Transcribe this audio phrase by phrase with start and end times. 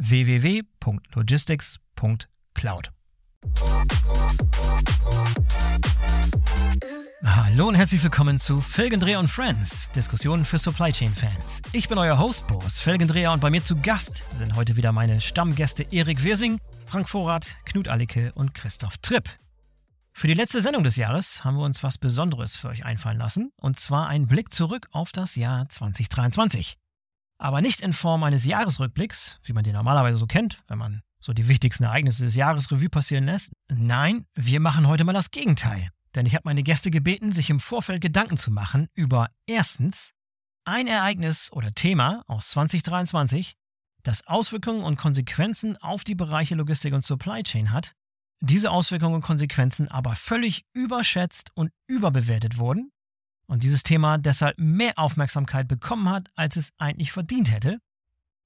[0.00, 2.90] www.logistics.cloud.
[7.22, 11.60] Hallo und herzlich willkommen zu Felgendreher und Friends, Diskussionen für Supply Chain Fans.
[11.72, 15.20] Ich bin euer Host Boris Felgendreher und bei mir zu Gast sind heute wieder meine
[15.20, 19.28] Stammgäste Erik Wirsing, Frank Vorrat, Knut Allicke und Christoph Tripp.
[20.12, 23.52] Für die letzte Sendung des Jahres haben wir uns was Besonderes für euch einfallen lassen,
[23.56, 26.79] und zwar einen Blick zurück auf das Jahr 2023
[27.40, 31.32] aber nicht in Form eines Jahresrückblicks, wie man den normalerweise so kennt, wenn man so
[31.32, 33.50] die wichtigsten Ereignisse des Jahres Revue passieren lässt.
[33.68, 35.88] Nein, wir machen heute mal das Gegenteil.
[36.14, 40.12] Denn ich habe meine Gäste gebeten, sich im Vorfeld Gedanken zu machen über erstens
[40.64, 43.56] ein Ereignis oder Thema aus 2023,
[44.02, 47.94] das Auswirkungen und Konsequenzen auf die Bereiche Logistik und Supply Chain hat,
[48.40, 52.92] diese Auswirkungen und Konsequenzen aber völlig überschätzt und überbewertet wurden
[53.50, 57.78] und dieses Thema deshalb mehr Aufmerksamkeit bekommen hat, als es eigentlich verdient hätte.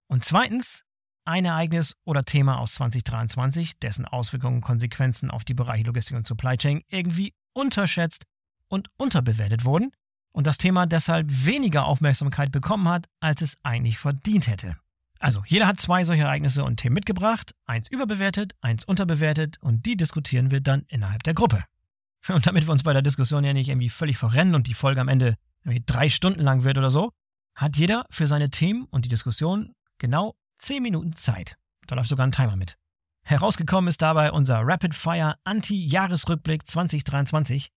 [0.06, 0.84] Und zweitens,
[1.26, 6.26] ein Ereignis oder Thema aus 2023, dessen Auswirkungen und Konsequenzen auf die Bereiche Logistik und
[6.26, 8.24] Supply Chain irgendwie unterschätzt
[8.68, 9.90] und unterbewertet wurden
[10.32, 14.74] und das Thema deshalb weniger Aufmerksamkeit bekommen hat, als es eigentlich verdient hätte.
[15.18, 19.98] Also, jeder hat zwei solche Ereignisse und Themen mitgebracht, eins überbewertet, eins unterbewertet und die
[19.98, 21.62] diskutieren wir dann innerhalb der Gruppe.
[22.28, 25.00] Und damit wir uns bei der Diskussion ja nicht irgendwie völlig verrennen und die Folge
[25.00, 25.36] am Ende
[25.86, 27.10] drei Stunden lang wird oder so,
[27.54, 31.56] hat jeder für seine Themen und die Diskussion genau zehn Minuten Zeit.
[31.86, 32.76] Da läuft sogar ein Timer mit.
[33.26, 37.70] Herausgekommen ist dabei unser Rapid Fire Anti-Jahresrückblick 2023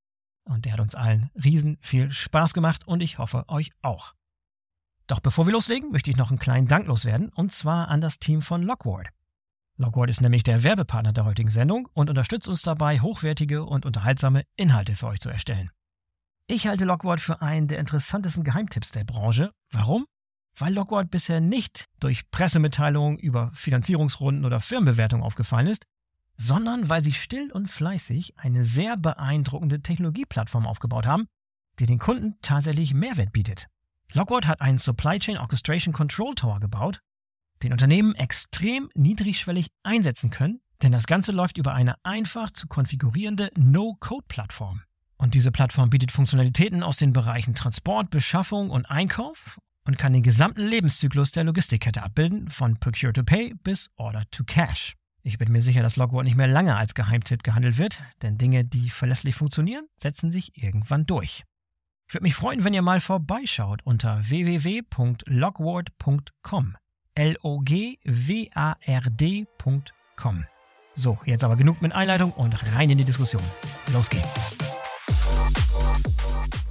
[0.46, 4.14] und der hat uns allen riesen viel Spaß gemacht und ich hoffe euch auch.
[5.08, 8.20] Doch bevor wir loslegen, möchte ich noch einen kleinen Dank loswerden und zwar an das
[8.20, 9.08] Team von Lockward.
[9.78, 14.44] Logword ist nämlich der Werbepartner der heutigen Sendung und unterstützt uns dabei, hochwertige und unterhaltsame
[14.56, 15.70] Inhalte für euch zu erstellen.
[16.48, 19.52] Ich halte Logword für einen der interessantesten Geheimtipps der Branche.
[19.70, 20.06] Warum?
[20.58, 25.86] Weil Logword bisher nicht durch Pressemitteilungen über Finanzierungsrunden oder Firmenbewertungen aufgefallen ist,
[26.38, 31.28] sondern weil sie still und fleißig eine sehr beeindruckende Technologieplattform aufgebaut haben,
[31.80, 33.68] die den Kunden tatsächlich Mehrwert bietet.
[34.14, 37.02] Logword hat einen Supply Chain Orchestration Control Tower gebaut,
[37.64, 43.50] den Unternehmen extrem niedrigschwellig einsetzen können, denn das Ganze läuft über eine einfach zu konfigurierende
[43.58, 44.84] No-Code-Plattform.
[45.18, 50.22] Und diese Plattform bietet Funktionalitäten aus den Bereichen Transport, Beschaffung und Einkauf und kann den
[50.22, 54.96] gesamten Lebenszyklus der Logistikkette abbilden, von Procure to Pay bis Order to Cash.
[55.24, 58.64] Ich bin mir sicher, dass Logword nicht mehr lange als Geheimtipp gehandelt wird, denn Dinge,
[58.64, 61.44] die verlässlich funktionieren, setzen sich irgendwann durch.
[62.08, 66.78] Ich würde mich freuen, wenn ihr mal vorbeischaut unter www.logward.com.
[67.18, 68.06] L-O-G-W-A-R-D.com.
[70.96, 73.42] So, jetzt aber genug mit Einleitung und rein in die Diskussion.
[73.92, 74.56] Los geht's.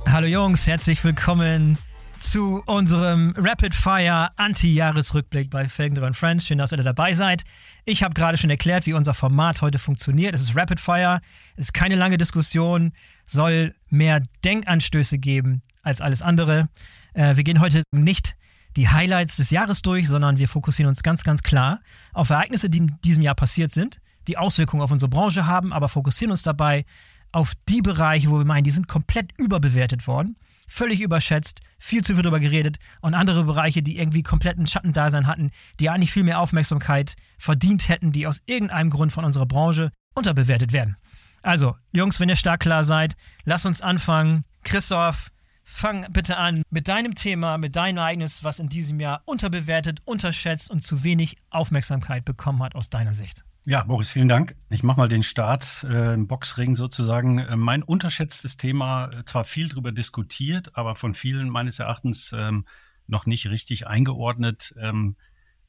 [0.09, 1.77] Hallo Jungs, herzlich willkommen
[2.21, 6.47] zu unserem Rapid Fire Anti-Jahresrückblick bei Felgendreher Friends.
[6.47, 7.43] Schön, dass ihr dabei seid.
[7.85, 10.33] Ich habe gerade schon erklärt, wie unser Format heute funktioniert.
[10.33, 11.21] Es ist Rapid Fire,
[11.57, 12.93] es ist keine lange Diskussion,
[13.27, 16.69] soll mehr Denkanstöße geben als alles andere.
[17.15, 18.37] Äh, wir gehen heute nicht
[18.77, 21.81] die Highlights des Jahres durch, sondern wir fokussieren uns ganz, ganz klar
[22.13, 25.89] auf Ereignisse, die in diesem Jahr passiert sind, die Auswirkungen auf unsere Branche haben, aber
[25.89, 26.85] fokussieren uns dabei
[27.33, 30.37] auf die Bereiche, wo wir meinen, die sind komplett überbewertet worden,
[30.69, 35.51] völlig überschätzt, viel zu viel darüber geredet und andere Bereiche, die irgendwie kompletten Schattendasein hatten,
[35.81, 40.73] die eigentlich viel mehr Aufmerksamkeit verdient hätten, die aus irgendeinem Grund von unserer Branche unterbewertet
[40.73, 40.97] werden.
[41.43, 43.15] Also, Jungs, wenn ihr stark klar seid,
[43.45, 44.45] lasst uns anfangen.
[44.65, 45.31] Christoph,
[45.67, 50.71] fang bitte an mit deinem Thema, mit deinem Ereignis, was in diesem Jahr unterbewertet, unterschätzt
[50.71, 53.45] und zu wenig Aufmerksamkeit bekommen hat aus deiner Sicht.
[53.65, 54.55] Ja, Boris, vielen Dank.
[54.71, 57.39] Ich mache mal den Start äh, im Boxring sozusagen.
[57.39, 62.65] Äh, mein unterschätztes Thema, äh, zwar viel darüber diskutiert, aber von vielen meines Erachtens ähm,
[63.09, 65.17] noch nicht richtig eingeordnet, ähm,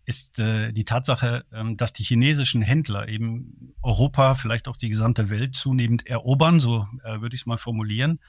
[0.05, 5.31] ist äh, die Tatsache, ähm, dass die chinesischen Händler eben Europa, vielleicht auch die gesamte
[5.31, 8.19] Welt zunehmend erobern, so äh, würde ich es mal formulieren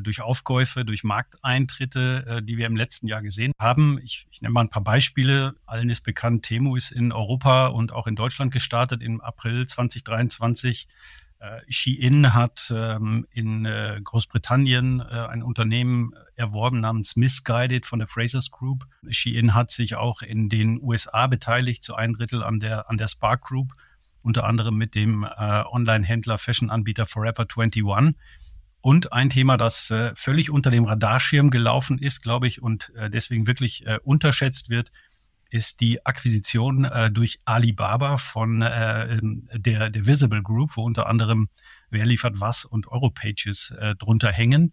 [0.00, 4.00] durch Aufkäufe, durch Markteintritte, äh, die wir im letzten Jahr gesehen haben.
[4.02, 5.54] Ich, ich nenne mal ein paar Beispiele.
[5.66, 10.88] Allen ist bekannt, Temu ist in Europa und auch in Deutschland gestartet im April 2023.
[11.38, 18.08] Äh, Shein hat ähm, in äh, Großbritannien äh, ein Unternehmen erworben namens Misguided von der
[18.08, 18.84] Frasers Group.
[19.10, 23.08] Shein hat sich auch in den USA beteiligt, zu ein Drittel an der, an der
[23.08, 23.72] Spark Group,
[24.22, 27.84] unter anderem mit dem äh, Online-Händler, Fashion-Anbieter Forever 21.
[28.86, 33.10] Und ein Thema, das äh, völlig unter dem Radarschirm gelaufen ist, glaube ich, und äh,
[33.10, 34.92] deswegen wirklich äh, unterschätzt wird,
[35.50, 39.18] ist die Akquisition äh, durch Alibaba von äh,
[39.54, 41.48] der, der Visible Group, wo unter anderem
[41.90, 44.72] Wer liefert was und Europages äh, drunter hängen.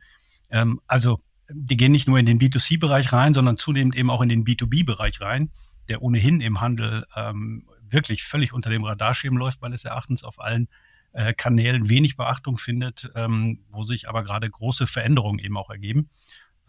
[0.51, 1.19] Ähm, also
[1.49, 5.21] die gehen nicht nur in den B2C-Bereich rein, sondern zunehmend eben auch in den B2B-Bereich
[5.21, 5.49] rein,
[5.89, 10.67] der ohnehin im Handel ähm, wirklich völlig unter dem Radarschirm läuft, meines Erachtens auf allen
[11.13, 16.09] äh, Kanälen wenig Beachtung findet, ähm, wo sich aber gerade große Veränderungen eben auch ergeben.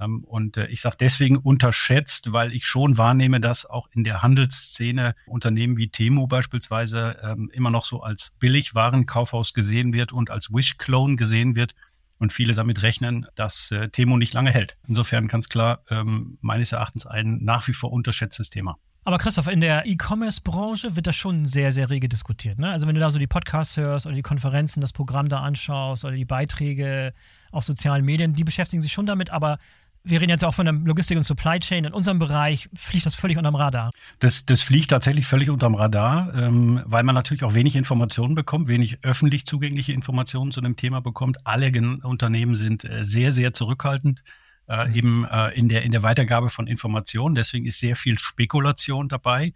[0.01, 4.23] Ähm, und äh, ich sage deswegen unterschätzt, weil ich schon wahrnehme, dass auch in der
[4.23, 10.53] Handelsszene Unternehmen wie Temu beispielsweise ähm, immer noch so als Billigwarenkaufhaus gesehen wird und als
[10.53, 11.75] Wish-Clone gesehen wird
[12.19, 14.77] und viele damit rechnen, dass äh, Temu nicht lange hält.
[14.87, 18.79] Insofern ganz klar ähm, meines Erachtens ein nach wie vor unterschätztes Thema.
[19.05, 22.59] Aber Christoph, in der E-Commerce-Branche wird das schon sehr, sehr rege diskutiert.
[22.59, 22.71] Ne?
[22.71, 26.05] Also wenn du da so die Podcasts hörst oder die Konferenzen, das Programm da anschaust
[26.07, 27.13] oder die Beiträge
[27.53, 29.59] auf sozialen Medien, die beschäftigen sich schon damit, aber
[30.07, 31.85] wir reden jetzt auch von der Logistik und Supply Chain.
[31.87, 33.91] In unserem Bereich fliegt das völlig unterm Radar.
[34.19, 38.69] Das, das fliegt tatsächlich völlig unterm Radar, ähm, weil man natürlich auch wenig Informationen bekommt,
[38.69, 41.47] wenig öffentlich zugängliche Informationen zu dem Thema bekommt.
[41.47, 41.73] Alle
[42.03, 44.23] Unternehmen sind äh, sehr, sehr zurückhaltend
[44.69, 47.35] äh, eben äh, in, der, in der Weitergabe von Informationen.
[47.35, 49.53] Deswegen ist sehr viel Spekulation dabei.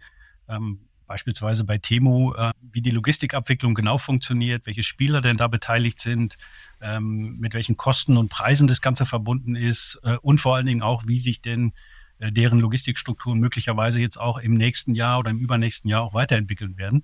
[0.47, 5.99] Ähm, beispielsweise bei Temu, äh, wie die Logistikabwicklung genau funktioniert, welche Spieler denn da beteiligt
[5.99, 6.37] sind,
[6.81, 10.83] ähm, mit welchen Kosten und Preisen das Ganze verbunden ist äh, und vor allen Dingen
[10.83, 11.73] auch, wie sich denn
[12.19, 16.77] äh, deren Logistikstrukturen möglicherweise jetzt auch im nächsten Jahr oder im übernächsten Jahr auch weiterentwickeln
[16.77, 17.03] werden.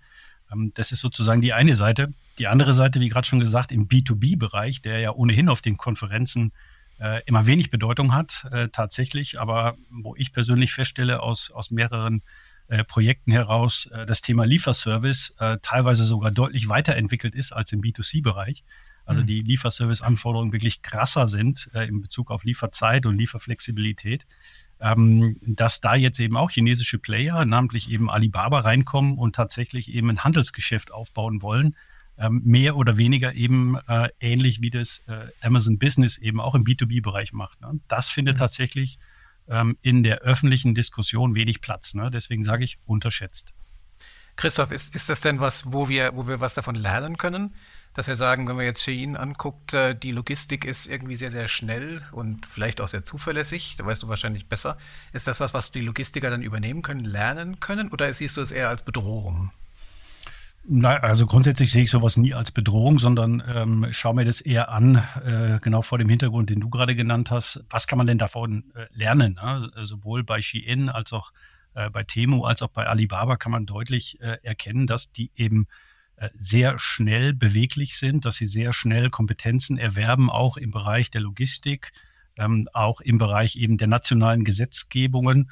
[0.54, 2.14] Ähm, das ist sozusagen die eine Seite.
[2.38, 6.52] Die andere Seite, wie gerade schon gesagt, im B2B-Bereich, der ja ohnehin auf den Konferenzen
[7.00, 12.22] äh, immer wenig Bedeutung hat, äh, tatsächlich, aber wo ich persönlich feststelle aus, aus mehreren
[12.68, 17.82] äh, Projekten heraus, äh, das Thema Lieferservice äh, teilweise sogar deutlich weiterentwickelt ist als im
[17.82, 18.64] B2C-Bereich.
[19.06, 19.28] Also mhm.
[19.28, 24.26] die Lieferservice-Anforderungen wirklich krasser sind in Bezug auf Lieferzeit und Lieferflexibilität.
[24.80, 30.10] Ähm, dass da jetzt eben auch chinesische Player, namentlich eben Alibaba, reinkommen und tatsächlich eben
[30.10, 31.76] ein Handelsgeschäft aufbauen wollen,
[32.18, 36.64] ähm, mehr oder weniger eben äh, ähnlich wie das äh, Amazon Business eben auch im
[36.64, 37.62] B2B-Bereich macht.
[37.62, 37.80] Ne?
[37.88, 38.40] Das findet mhm.
[38.40, 38.98] tatsächlich
[39.48, 41.94] ähm, in der öffentlichen Diskussion wenig Platz.
[41.94, 42.10] Ne?
[42.12, 43.54] Deswegen sage ich unterschätzt.
[44.36, 47.56] Christoph, ist, ist das denn was, wo wir, wo wir was davon lernen können?
[47.94, 51.48] Dass wir sagen, wenn man jetzt Shein anguckt, äh, die Logistik ist irgendwie sehr, sehr
[51.48, 53.78] schnell und vielleicht auch sehr zuverlässig.
[53.78, 54.78] Da weißt du wahrscheinlich besser.
[55.14, 57.90] Ist das was, was die Logistiker dann übernehmen können, lernen können?
[57.90, 59.52] Oder siehst du es eher als Bedrohung?
[60.68, 64.70] Na, also grundsätzlich sehe ich sowas nie als Bedrohung, sondern ähm, schaue mir das eher
[64.70, 67.64] an, äh, genau vor dem Hintergrund, den du gerade genannt hast.
[67.70, 69.40] Was kann man denn davon äh, lernen?
[69.42, 69.70] Ne?
[69.84, 71.32] Sowohl bei Shein als auch
[71.76, 75.68] äh, bei Temu als auch bei Alibaba kann man deutlich äh, erkennen, dass die eben
[76.16, 81.22] äh, sehr schnell beweglich sind, dass sie sehr schnell Kompetenzen erwerben, auch im Bereich der
[81.22, 81.92] Logistik,
[82.38, 85.52] ähm, auch im Bereich eben der nationalen Gesetzgebungen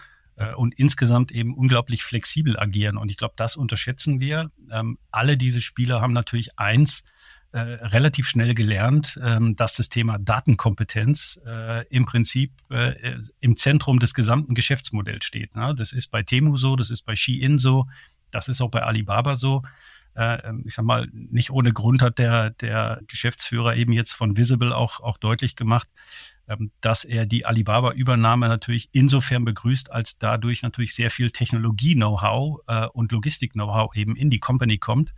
[0.57, 2.97] und insgesamt eben unglaublich flexibel agieren.
[2.97, 4.51] Und ich glaube, das unterschätzen wir.
[4.71, 7.03] Ähm, alle diese Spieler haben natürlich eins
[7.53, 13.99] äh, relativ schnell gelernt, ähm, dass das Thema Datenkompetenz äh, im Prinzip äh, im Zentrum
[13.99, 15.55] des gesamten Geschäftsmodells steht.
[15.55, 15.75] Ne?
[15.77, 17.85] Das ist bei Temu so, das ist bei Shein so,
[18.31, 19.61] das ist auch bei Alibaba so.
[20.15, 24.37] Äh, ähm, ich sag mal, nicht ohne Grund hat der, der Geschäftsführer eben jetzt von
[24.37, 25.89] Visible auch, auch deutlich gemacht,
[26.47, 32.87] ähm, dass er die Alibaba-Übernahme natürlich insofern begrüßt, als dadurch natürlich sehr viel Technologie-Know-how äh,
[32.87, 35.13] und Logistik-Know-how eben in die Company kommt.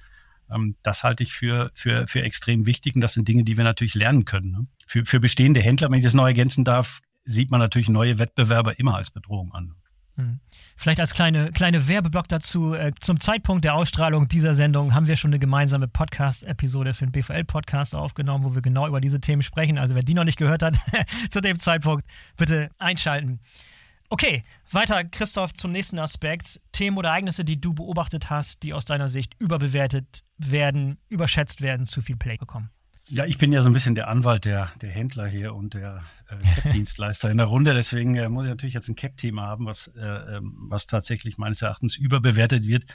[0.50, 3.64] Ähm, das halte ich für, für, für extrem wichtig und das sind Dinge, die wir
[3.64, 4.52] natürlich lernen können.
[4.52, 4.68] Ne?
[4.88, 8.80] Für, für bestehende Händler, wenn ich das noch ergänzen darf, sieht man natürlich neue Wettbewerber
[8.80, 9.74] immer als Bedrohung an.
[10.18, 10.40] Hm.
[10.78, 12.74] Vielleicht als kleine, kleine Werbeblock dazu.
[12.74, 17.12] Äh, zum Zeitpunkt der Ausstrahlung dieser Sendung haben wir schon eine gemeinsame Podcast-Episode für den
[17.12, 19.78] BVL-Podcast aufgenommen, wo wir genau über diese Themen sprechen.
[19.78, 20.78] Also wer die noch nicht gehört hat,
[21.30, 22.06] zu dem Zeitpunkt
[22.38, 23.40] bitte einschalten.
[24.10, 26.62] Okay, weiter, Christoph, zum nächsten Aspekt.
[26.72, 31.86] Themen oder Ereignisse, die du beobachtet hast, die aus deiner Sicht überbewertet werden, überschätzt werden,
[31.86, 32.70] zu viel Play bekommen.
[33.10, 36.04] Ja, ich bin ja so ein bisschen der Anwalt der, der Händler hier und der
[36.30, 37.74] äh, Cap-Dienstleister in der Runde.
[37.74, 41.62] Deswegen äh, muss ich natürlich jetzt ein Cap-Thema haben, was, äh, ähm, was tatsächlich meines
[41.62, 42.86] Erachtens überbewertet wird.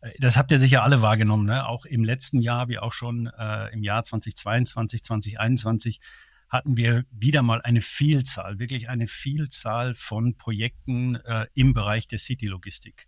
[0.00, 1.66] Äh, das habt ihr sicher alle wahrgenommen, ne?
[1.66, 6.00] auch im letzten Jahr, wie auch schon äh, im Jahr 2022, 2021
[6.48, 12.18] hatten wir wieder mal eine Vielzahl, wirklich eine Vielzahl von Projekten äh, im Bereich der
[12.18, 13.06] City-Logistik.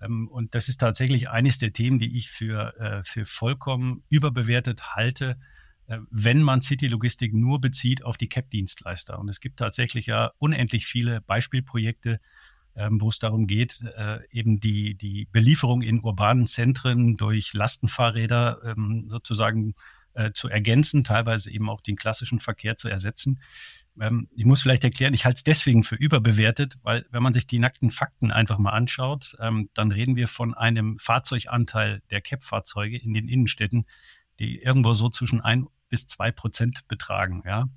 [0.00, 4.94] Ähm, und das ist tatsächlich eines der Themen, die ich für, äh, für vollkommen überbewertet
[4.94, 5.36] halte
[6.10, 9.18] wenn man City-Logistik nur bezieht auf die CAP-Dienstleister.
[9.18, 12.20] Und es gibt tatsächlich ja unendlich viele Beispielprojekte,
[12.76, 18.60] ähm, wo es darum geht, äh, eben die, die Belieferung in urbanen Zentren durch Lastenfahrräder
[18.64, 19.74] ähm, sozusagen
[20.14, 23.40] äh, zu ergänzen, teilweise eben auch den klassischen Verkehr zu ersetzen.
[24.00, 27.48] Ähm, ich muss vielleicht erklären, ich halte es deswegen für überbewertet, weil wenn man sich
[27.48, 33.12] die nackten Fakten einfach mal anschaut, dann reden wir von einem Fahrzeuganteil der CAP-Fahrzeuge in
[33.12, 33.86] den Innenstädten,
[34.38, 37.42] die irgendwo so zwischen ein bis zwei Prozent betragen.
[37.44, 37.68] Ja.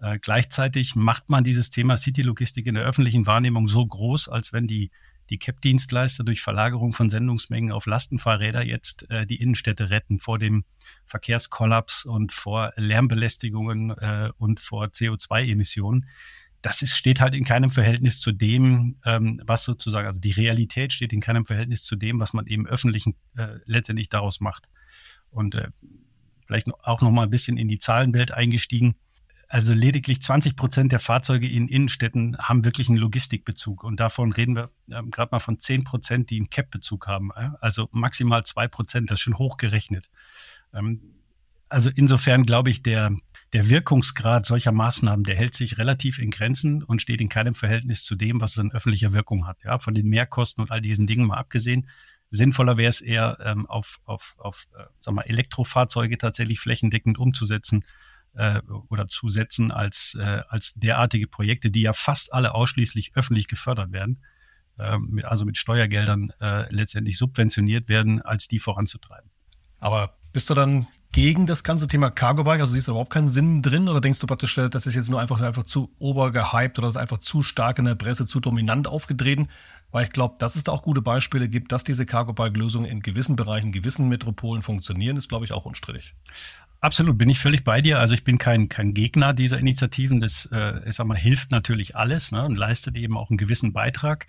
[0.00, 4.68] Äh, gleichzeitig macht man dieses Thema City-Logistik in der öffentlichen Wahrnehmung so groß, als wenn
[4.68, 4.90] die
[5.30, 10.64] die CAP-Dienstleister durch Verlagerung von Sendungsmengen auf Lastenfahrräder jetzt äh, die Innenstädte retten vor dem
[11.06, 16.06] Verkehrskollaps und vor Lärmbelästigungen äh, und vor CO2-Emissionen.
[16.60, 20.92] Das ist, steht halt in keinem Verhältnis zu dem, ähm, was sozusagen, also die Realität
[20.92, 24.68] steht in keinem Verhältnis zu dem, was man eben öffentlichen äh, letztendlich daraus macht.
[25.30, 25.68] Und äh,
[26.46, 28.94] vielleicht auch noch mal ein bisschen in die Zahlenwelt eingestiegen.
[29.48, 33.84] Also lediglich 20 Prozent der Fahrzeuge in Innenstädten haben wirklich einen Logistikbezug.
[33.84, 37.30] Und davon reden wir ähm, gerade mal von 10 Prozent, die einen CAP-Bezug haben.
[37.36, 37.50] Äh?
[37.60, 40.10] Also maximal zwei Prozent, das ist schon hochgerechnet.
[40.72, 41.14] Ähm,
[41.68, 43.16] also insofern glaube ich, der,
[43.52, 48.04] der Wirkungsgrad solcher Maßnahmen, der hält sich relativ in Grenzen und steht in keinem Verhältnis
[48.04, 49.58] zu dem, was es an öffentlicher Wirkung hat.
[49.64, 51.88] Ja, von den Mehrkosten und all diesen Dingen mal abgesehen.
[52.34, 57.84] Sinnvoller wäre es eher, ähm, auf, auf, auf äh, sag mal, Elektrofahrzeuge tatsächlich flächendeckend umzusetzen
[58.34, 63.48] äh, oder zu setzen als, äh, als derartige Projekte, die ja fast alle ausschließlich öffentlich
[63.48, 64.22] gefördert werden,
[64.78, 69.30] äh, mit, also mit Steuergeldern äh, letztendlich subventioniert werden, als die voranzutreiben.
[69.78, 72.60] Aber bist du dann gegen das ganze Thema Cargo Bike?
[72.60, 75.08] Also siehst du überhaupt keinen Sinn drin oder denkst du praktisch, äh, das ist jetzt
[75.08, 78.88] nur einfach, einfach zu obergehypt oder ist einfach zu stark in der Presse, zu dominant
[78.88, 79.48] aufgetreten?
[79.94, 83.36] Weil ich glaube, dass es da auch gute Beispiele gibt, dass diese Cargo-Bike-Lösungen in gewissen
[83.36, 86.16] Bereichen, gewissen Metropolen funktionieren, ist, glaube ich, auch unstrittig.
[86.80, 88.00] Absolut, bin ich völlig bei dir.
[88.00, 90.18] Also ich bin kein, kein Gegner dieser Initiativen.
[90.18, 93.72] Das, äh, ich sag mal, hilft natürlich alles ne, und leistet eben auch einen gewissen
[93.72, 94.26] Beitrag.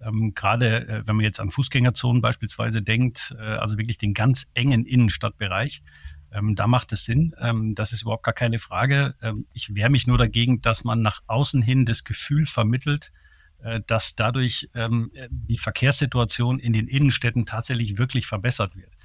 [0.00, 4.48] Ähm, Gerade äh, wenn man jetzt an Fußgängerzonen beispielsweise denkt, äh, also wirklich den ganz
[4.54, 5.82] engen Innenstadtbereich,
[6.30, 7.34] ähm, da macht es Sinn.
[7.40, 9.16] Ähm, das ist überhaupt gar keine Frage.
[9.20, 13.10] Ähm, ich wehre mich nur dagegen, dass man nach außen hin das Gefühl vermittelt,
[13.86, 18.96] dass dadurch ähm, die Verkehrssituation in den Innenstädten tatsächlich wirklich verbessert wird.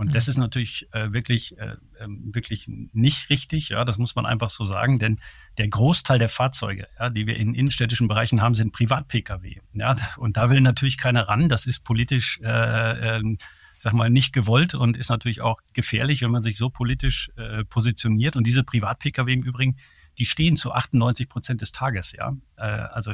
[0.00, 0.12] Und mhm.
[0.12, 3.68] das ist natürlich äh, wirklich, äh, ähm, wirklich nicht richtig.
[3.68, 5.20] Ja, das muss man einfach so sagen, denn
[5.58, 9.60] der Großteil der Fahrzeuge, ja, die wir in innenstädtischen Bereichen haben, sind Privat-Pkw.
[9.74, 11.50] Ja, und da will natürlich keiner ran.
[11.50, 13.36] Das ist politisch, äh, äh,
[13.78, 17.64] sag mal, nicht gewollt und ist natürlich auch gefährlich, wenn man sich so politisch äh,
[17.64, 18.36] positioniert.
[18.36, 19.76] Und diese Privat-Pkw im Übrigen,
[20.18, 22.12] die stehen zu 98 Prozent des Tages.
[22.12, 23.12] Ja, äh, also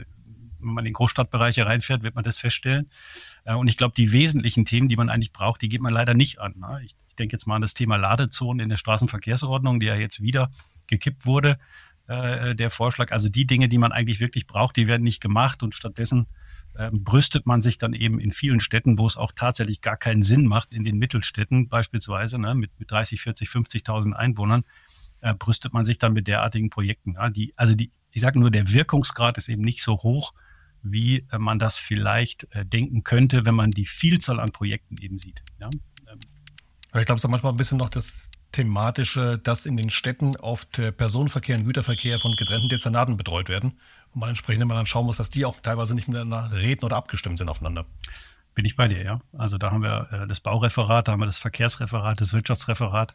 [0.58, 2.90] wenn man in Großstadtbereiche reinfährt, wird man das feststellen.
[3.44, 6.14] Äh, und ich glaube, die wesentlichen Themen, die man eigentlich braucht, die geht man leider
[6.14, 6.54] nicht an.
[6.58, 6.82] Ne?
[6.84, 10.50] Ich, denke jetzt mal an das Thema Ladezonen in der Straßenverkehrsordnung, die ja jetzt wieder
[10.86, 11.58] gekippt wurde,
[12.06, 13.10] äh, der Vorschlag.
[13.10, 16.26] Also die Dinge, die man eigentlich wirklich braucht, die werden nicht gemacht und stattdessen
[16.78, 20.22] ähm, brüstet man sich dann eben in vielen Städten, wo es auch tatsächlich gar keinen
[20.22, 24.64] Sinn macht, in den Mittelstädten beispielsweise ne, mit, mit 30, 40, 50.000 Einwohnern,
[25.20, 27.14] äh, brüstet man sich dann mit derartigen Projekten.
[27.14, 30.32] Ja, die, also die, ich sage nur, der Wirkungsgrad ist eben nicht so hoch,
[30.92, 35.18] wie äh, man das vielleicht äh, denken könnte, wenn man die Vielzahl an Projekten eben
[35.18, 35.42] sieht.
[35.58, 35.70] Ja?
[36.08, 36.20] Ähm.
[36.98, 40.80] Ich glaube, es ist manchmal ein bisschen noch das Thematische, dass in den Städten oft
[40.96, 43.72] Personenverkehr und Güterverkehr von getrennten Dezernaten betreut werden
[44.14, 46.96] und man entsprechend immer dann schauen muss, dass die auch teilweise nicht miteinander reden oder
[46.96, 47.84] abgestimmt sind aufeinander.
[48.56, 49.20] Bin ich bei dir, ja.
[49.36, 53.12] Also da haben wir äh, das Baureferat, da haben wir das Verkehrsreferat, das Wirtschaftsreferat,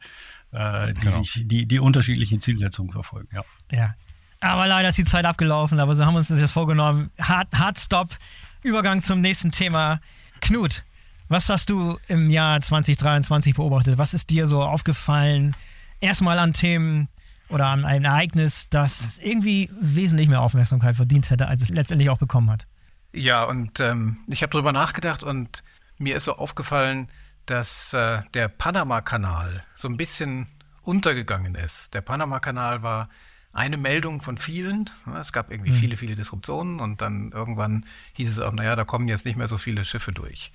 [0.51, 1.23] äh, die, genau.
[1.23, 3.43] sich, die, die unterschiedlichen Zielsetzungen verfolgen, ja.
[3.71, 3.95] Ja.
[4.41, 7.11] Aber leider ist die Zeit abgelaufen, aber so haben wir uns das jetzt vorgenommen.
[7.19, 8.09] Hard, Hard Stop,
[8.63, 10.01] Übergang zum nächsten Thema.
[10.41, 10.83] Knut,
[11.29, 13.99] was hast du im Jahr 2023 beobachtet?
[13.99, 15.55] Was ist dir so aufgefallen?
[15.99, 17.07] Erstmal an Themen
[17.49, 22.17] oder an ein Ereignis, das irgendwie wesentlich mehr Aufmerksamkeit verdient hätte, als es letztendlich auch
[22.17, 22.65] bekommen hat.
[23.13, 25.63] Ja, und ähm, ich habe darüber nachgedacht und
[25.99, 27.09] mir ist so aufgefallen,
[27.45, 30.47] dass äh, der Panama-Kanal so ein bisschen
[30.81, 31.93] untergegangen ist.
[31.93, 33.07] Der Panama-Kanal war
[33.53, 34.89] eine Meldung von vielen.
[35.19, 35.75] Es gab irgendwie mhm.
[35.75, 39.47] viele, viele Disruptionen und dann irgendwann hieß es auch, naja, da kommen jetzt nicht mehr
[39.47, 40.51] so viele Schiffe durch.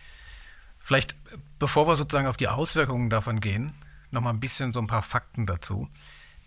[0.78, 1.14] Vielleicht,
[1.58, 3.72] bevor wir sozusagen auf die Auswirkungen davon gehen,
[4.10, 5.88] nochmal ein bisschen so ein paar Fakten dazu.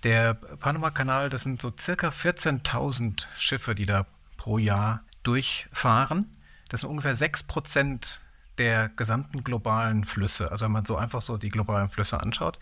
[0.04, 4.06] Der Panama-Kanal, das sind so circa 14.000 Schiffe, die da
[4.38, 6.38] pro Jahr durchfahren.
[6.70, 8.22] Das sind ungefähr 6 Prozent
[8.58, 10.52] der gesamten globalen Flüsse.
[10.52, 12.60] Also wenn man so einfach so die globalen Flüsse anschaut,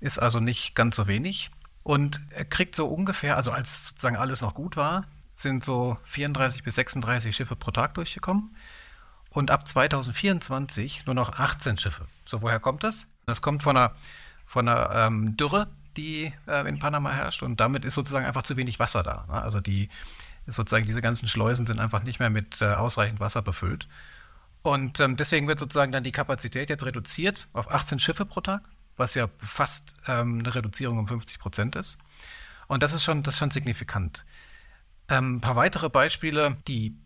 [0.00, 1.50] ist also nicht ganz so wenig.
[1.84, 6.64] Und er kriegt so ungefähr, also als sozusagen alles noch gut war, sind so 34
[6.64, 8.56] bis 36 Schiffe pro Tag durchgekommen.
[9.28, 12.06] Und ab 2024 nur noch 18 Schiffe.
[12.24, 13.08] So, woher kommt das?
[13.26, 13.92] Das kommt von einer,
[14.46, 17.42] von einer ähm, Dürre, die äh, in Panama herrscht.
[17.42, 19.26] Und damit ist sozusagen einfach zu wenig Wasser da.
[19.28, 19.42] Ne?
[19.42, 19.90] Also die,
[20.46, 23.88] sozusagen diese ganzen Schleusen sind einfach nicht mehr mit äh, ausreichend Wasser befüllt.
[24.62, 28.62] Und ähm, deswegen wird sozusagen dann die Kapazität jetzt reduziert auf 18 Schiffe pro Tag,
[28.96, 31.98] was ja fast ähm, eine Reduzierung um 50 Prozent ist.
[32.66, 34.24] Und das ist schon, das ist schon signifikant.
[35.08, 36.96] Ähm, ein paar weitere Beispiele, die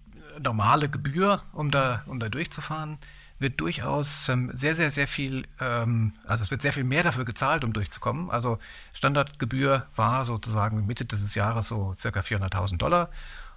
[0.40, 2.98] normale Gebühr, um da, um da durchzufahren,
[3.38, 7.24] wird durchaus ähm, sehr, sehr, sehr viel, ähm, also es wird sehr viel mehr dafür
[7.24, 8.30] gezahlt, um durchzukommen.
[8.30, 8.58] Also
[8.94, 13.10] Standardgebühr war sozusagen Mitte dieses Jahres so circa 400.000 Dollar.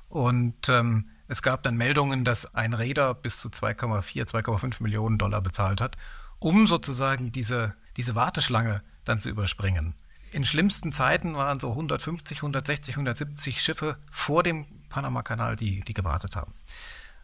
[0.08, 5.42] Und ähm, es gab dann Meldungen, dass ein Räder bis zu 2,4, 2,5 Millionen Dollar
[5.42, 5.98] bezahlt hat,
[6.40, 9.96] um sozusagen diese, diese Warteschlange dann zu überspringen.
[10.32, 16.36] In schlimmsten Zeiten waren so 150, 160, 170 Schiffe vor dem Panama-Kanal, die, die gewartet
[16.36, 16.54] haben.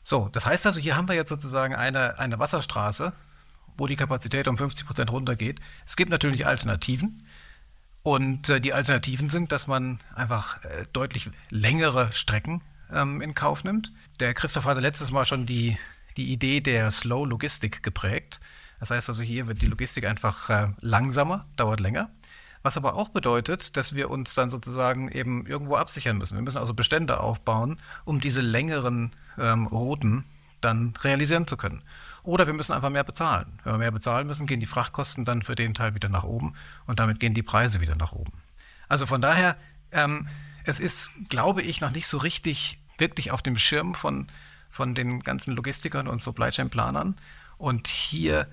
[0.03, 3.13] So, das heißt also, hier haben wir jetzt sozusagen eine, eine Wasserstraße,
[3.77, 5.59] wo die Kapazität um 50 Prozent runtergeht.
[5.86, 7.24] Es gibt natürlich Alternativen.
[8.03, 12.61] Und äh, die Alternativen sind, dass man einfach äh, deutlich längere Strecken
[12.92, 13.92] ähm, in Kauf nimmt.
[14.20, 15.77] Der Christoph hatte letztes Mal schon die,
[16.18, 18.40] die Idee der Slow Logistik geprägt.
[18.80, 22.10] Das heißt also, hier wird die Logistik einfach äh, langsamer, dauert länger.
[22.64, 26.36] Was aber auch bedeutet, dass wir uns dann sozusagen eben irgendwo absichern müssen.
[26.36, 30.25] Wir müssen also Bestände aufbauen, um diese längeren ähm, Routen
[30.60, 31.82] dann realisieren zu können.
[32.24, 33.60] Oder wir müssen einfach mehr bezahlen.
[33.64, 36.56] Wenn wir mehr bezahlen müssen, gehen die Frachtkosten dann für den Teil wieder nach oben
[36.88, 38.34] und damit gehen die Preise wieder nach oben.
[38.90, 39.56] Also von daher,
[39.92, 40.27] ähm,
[40.66, 44.27] es ist, glaube ich, noch nicht so richtig wirklich auf dem Schirm von,
[44.70, 47.18] von den ganzen Logistikern und Supply Chain Planern.
[47.58, 48.48] Und hier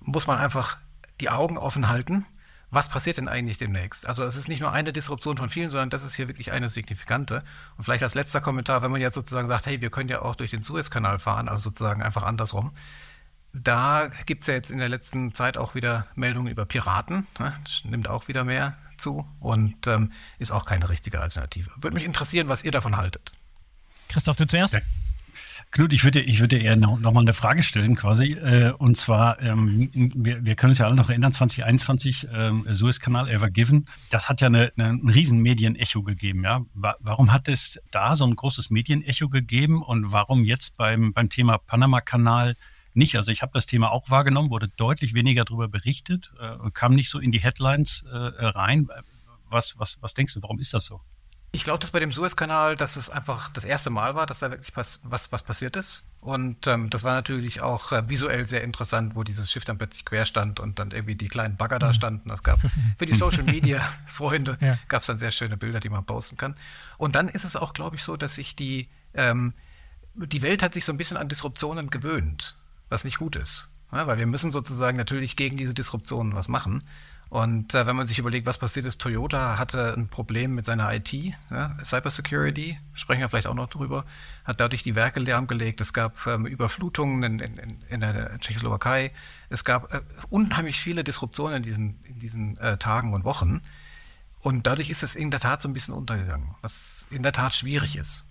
[0.00, 0.78] muss man einfach
[1.20, 2.26] die Augen offen halten
[2.70, 4.06] was passiert denn eigentlich demnächst?
[4.06, 6.68] Also es ist nicht nur eine Disruption von vielen, sondern das ist hier wirklich eine
[6.68, 7.42] signifikante.
[7.76, 10.36] Und vielleicht als letzter Kommentar, wenn man jetzt sozusagen sagt, hey, wir können ja auch
[10.36, 12.72] durch den Suezkanal fahren, also sozusagen einfach andersrum.
[13.52, 17.26] Da gibt es ja jetzt in der letzten Zeit auch wieder Meldungen über Piraten.
[17.40, 17.52] Ne?
[17.64, 21.70] Das nimmt auch wieder mehr zu und ähm, ist auch keine richtige Alternative.
[21.80, 23.32] Würde mich interessieren, was ihr davon haltet.
[24.08, 24.74] Christoph, du zuerst?
[24.74, 24.80] Ja.
[25.72, 28.32] Knut, ich würde, ich würde eher noch, noch mal eine Frage stellen quasi.
[28.32, 33.28] Äh, und zwar, ähm, wir, wir können uns ja alle noch erinnern, 2021, ähm, Suezkanal
[33.28, 33.86] Ever Given.
[34.10, 36.42] Das hat ja eine, eine, ein riesen Medienecho gegeben.
[36.42, 36.62] Ja?
[36.74, 41.58] Warum hat es da so ein großes Medienecho gegeben und warum jetzt beim, beim Thema
[41.58, 42.56] Panama-Kanal
[42.94, 43.14] nicht?
[43.14, 47.10] Also ich habe das Thema auch wahrgenommen, wurde deutlich weniger darüber berichtet, äh, kam nicht
[47.10, 48.88] so in die Headlines äh, rein.
[49.48, 51.00] Was, was, was denkst du, warum ist das so?
[51.52, 54.50] Ich glaube, dass bei dem Suezkanal, dass es einfach das erste Mal war, dass da
[54.50, 56.04] wirklich was, was, was passiert ist.
[56.20, 60.04] Und ähm, das war natürlich auch äh, visuell sehr interessant, wo dieses Schiff dann plötzlich
[60.04, 61.94] quer stand und dann irgendwie die kleinen Bagger da mhm.
[61.94, 62.28] standen.
[62.28, 62.60] Das gab
[62.98, 64.78] für die Social Media Freunde ja.
[64.88, 66.54] gab es dann sehr schöne Bilder, die man posten kann.
[66.98, 69.54] Und dann ist es auch, glaube ich, so, dass sich die ähm,
[70.14, 72.56] die Welt hat sich so ein bisschen an Disruptionen gewöhnt,
[72.88, 73.68] was nicht gut ist.
[73.92, 76.84] Ja, weil wir müssen sozusagen natürlich gegen diese Disruptionen was machen.
[77.30, 80.92] Und äh, wenn man sich überlegt, was passiert ist, Toyota hatte ein Problem mit seiner
[80.92, 84.04] IT, ja, Cybersecurity, sprechen wir vielleicht auch noch drüber,
[84.44, 85.80] hat dadurch die Werke lahmgelegt.
[85.80, 89.12] Es gab ähm, Überflutungen in, in, in, der Tschechoslowakei.
[89.48, 93.62] Es gab äh, unheimlich viele Disruptionen in diesen, in diesen äh, Tagen und Wochen.
[94.40, 97.54] Und dadurch ist es in der Tat so ein bisschen untergegangen, was in der Tat
[97.54, 98.24] schwierig ist.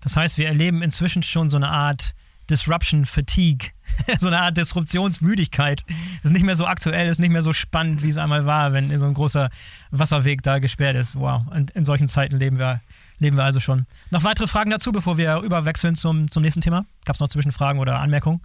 [0.00, 2.14] Das heißt, wir erleben inzwischen schon so eine Art
[2.50, 3.70] Disruption Fatigue,
[4.18, 5.84] so eine Art Disruptionsmüdigkeit.
[6.22, 8.96] Ist nicht mehr so aktuell, ist nicht mehr so spannend, wie es einmal war, wenn
[8.98, 9.50] so ein großer
[9.90, 11.16] Wasserweg da gesperrt ist.
[11.16, 12.80] Wow, und in solchen Zeiten leben wir,
[13.18, 13.86] leben wir also schon.
[14.10, 16.84] Noch weitere Fragen dazu, bevor wir überwechseln zum, zum nächsten Thema?
[17.04, 18.40] Gab es noch Zwischenfragen oder Anmerkungen?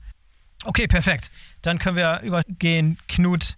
[0.65, 1.31] Okay, perfekt.
[1.61, 3.55] Dann können wir übergehen, Knut,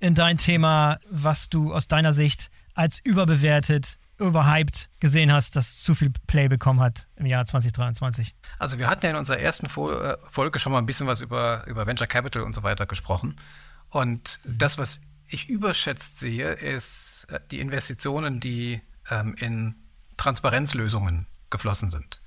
[0.00, 5.94] in dein Thema, was du aus deiner Sicht als überbewertet, überhyped gesehen hast, das zu
[5.94, 8.34] viel Play bekommen hat im Jahr 2023.
[8.58, 11.64] Also wir hatten ja in unserer ersten äh, Folge schon mal ein bisschen was über,
[11.66, 13.38] über Venture Capital und so weiter gesprochen.
[13.90, 18.80] Und das, was ich überschätzt sehe, ist äh, die Investitionen, die
[19.10, 19.74] ähm, in
[20.16, 22.20] Transparenzlösungen geflossen sind.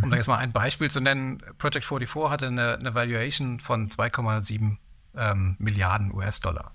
[0.00, 3.90] Um da jetzt mal ein Beispiel zu nennen, Project 44 hatte eine, eine Valuation von
[3.90, 4.78] 2,7
[5.14, 6.72] ähm, Milliarden US-Dollar.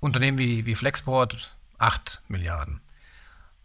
[0.00, 2.80] Unternehmen wie, wie Flexport 8 Milliarden.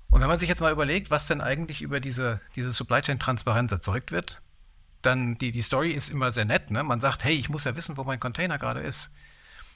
[0.10, 3.20] Und wenn man sich jetzt mal überlegt, was denn eigentlich über diese, diese Supply Chain
[3.20, 4.42] Transparenz erzeugt wird,
[5.02, 6.72] dann die, die Story ist immer sehr nett.
[6.72, 6.84] Ne?
[6.84, 9.14] Man sagt, hey, ich muss ja wissen, wo mein Container gerade ist.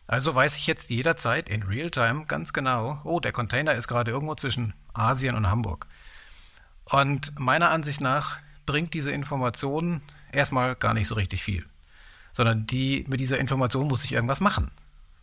[0.07, 4.35] Also weiß ich jetzt jederzeit in Realtime ganz genau, oh, der Container ist gerade irgendwo
[4.35, 5.87] zwischen Asien und Hamburg.
[6.85, 11.65] Und meiner Ansicht nach bringt diese Information erstmal gar nicht so richtig viel.
[12.33, 14.71] Sondern die, mit dieser Information muss ich irgendwas machen.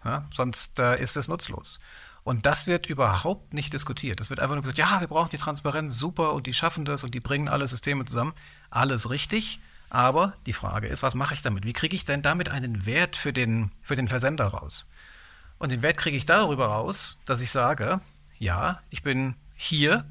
[0.04, 0.26] Ja?
[0.32, 1.80] Sonst äh, ist es nutzlos.
[2.28, 4.20] Und das wird überhaupt nicht diskutiert.
[4.20, 7.02] Es wird einfach nur gesagt, ja, wir brauchen die Transparenz, super, und die schaffen das
[7.02, 8.34] und die bringen alle Systeme zusammen.
[8.68, 9.60] Alles richtig.
[9.88, 11.64] Aber die Frage ist, was mache ich damit?
[11.64, 14.90] Wie kriege ich denn damit einen Wert für den, für den Versender raus?
[15.58, 18.02] Und den Wert kriege ich darüber raus, dass ich sage,
[18.38, 20.04] ja, ich bin hier,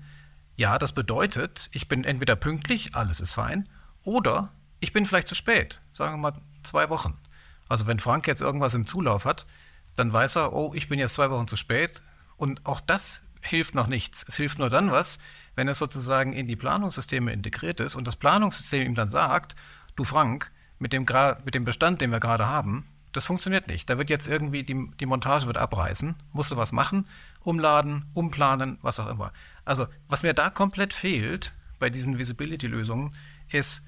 [0.55, 3.69] ja, das bedeutet, ich bin entweder pünktlich, alles ist fein,
[4.03, 7.15] oder ich bin vielleicht zu spät, sagen wir mal zwei Wochen.
[7.69, 9.45] Also wenn Frank jetzt irgendwas im Zulauf hat,
[9.95, 12.01] dann weiß er, oh, ich bin jetzt zwei Wochen zu spät.
[12.37, 14.25] Und auch das hilft noch nichts.
[14.27, 15.19] Es hilft nur dann was,
[15.55, 19.55] wenn es sozusagen in die Planungssysteme integriert ist und das Planungssystem ihm dann sagt,
[19.95, 21.05] du Frank, mit dem,
[21.43, 23.89] mit dem Bestand, den wir gerade haben, das funktioniert nicht.
[23.89, 27.07] Da wird jetzt irgendwie, die, die Montage wird abreißen, musst du was machen,
[27.43, 29.33] umladen, umplanen, was auch immer.
[29.65, 33.15] Also, was mir da komplett fehlt bei diesen Visibility-Lösungen,
[33.49, 33.87] ist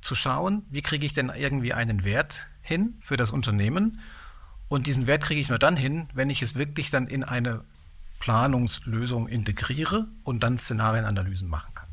[0.00, 4.00] zu schauen, wie kriege ich denn irgendwie einen Wert hin für das Unternehmen.
[4.68, 7.64] Und diesen Wert kriege ich nur dann hin, wenn ich es wirklich dann in eine
[8.18, 11.88] Planungslösung integriere und dann Szenarienanalysen machen kann.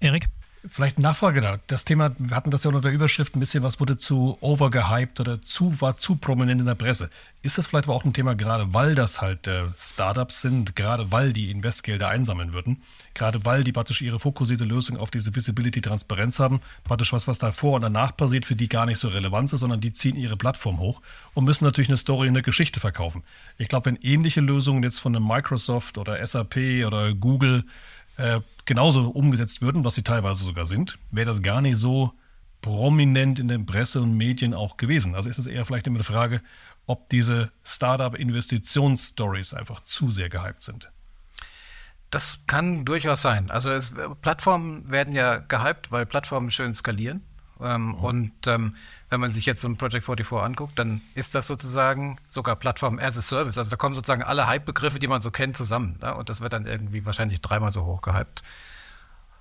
[0.00, 0.28] Erik?
[0.66, 1.58] Vielleicht Nachfrage da.
[1.68, 5.20] Das Thema, wir hatten das ja unter der Überschrift ein bisschen, was wurde zu overgehyped
[5.20, 7.10] oder zu, war zu prominent in der Presse.
[7.42, 11.12] Ist das vielleicht aber auch ein Thema, gerade weil das halt äh, Startups sind, gerade
[11.12, 12.82] weil die Investgelder einsammeln würden,
[13.14, 17.76] gerade weil die praktisch ihre fokussierte Lösung auf diese Visibility-Transparenz haben, praktisch was, was davor
[17.76, 20.80] und danach passiert, für die gar nicht so relevant ist, sondern die ziehen ihre Plattform
[20.80, 21.00] hoch
[21.34, 23.22] und müssen natürlich eine Story, eine Geschichte verkaufen.
[23.58, 27.64] Ich glaube, wenn ähnliche Lösungen jetzt von einem Microsoft oder SAP oder Google
[28.16, 32.12] äh, genauso umgesetzt würden, was sie teilweise sogar sind, wäre das gar nicht so
[32.60, 35.14] prominent in den Presse und Medien auch gewesen.
[35.14, 36.42] Also ist es eher vielleicht immer eine Frage,
[36.86, 40.90] ob diese Startup-Investitionsstories einfach zu sehr gehypt sind.
[42.10, 43.50] Das kann durchaus sein.
[43.50, 47.22] Also es, Plattformen werden ja gehypt, weil Plattformen schön skalieren.
[47.60, 48.08] Ähm, oh.
[48.08, 48.76] Und ähm,
[49.10, 52.98] wenn man sich jetzt so ein Project 44 anguckt, dann ist das sozusagen sogar Plattform
[52.98, 53.56] as a Service.
[53.56, 55.98] Also da kommen sozusagen alle Hype-Begriffe, die man so kennt, zusammen.
[56.00, 56.14] Ne?
[56.14, 58.42] Und das wird dann irgendwie wahrscheinlich dreimal so hoch gehypt.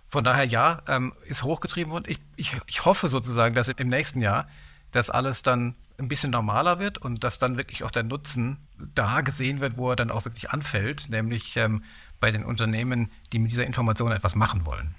[0.08, 2.06] Von daher ja, ähm, ist hochgetrieben worden.
[2.08, 4.48] Ich, ich, ich hoffe sozusagen, dass im nächsten Jahr
[4.92, 9.22] das alles dann ein bisschen normaler wird und dass dann wirklich auch der Nutzen da
[9.22, 11.84] gesehen wird, wo er dann auch wirklich anfällt, nämlich ähm,
[12.20, 14.96] bei den Unternehmen, die mit dieser Information etwas machen wollen.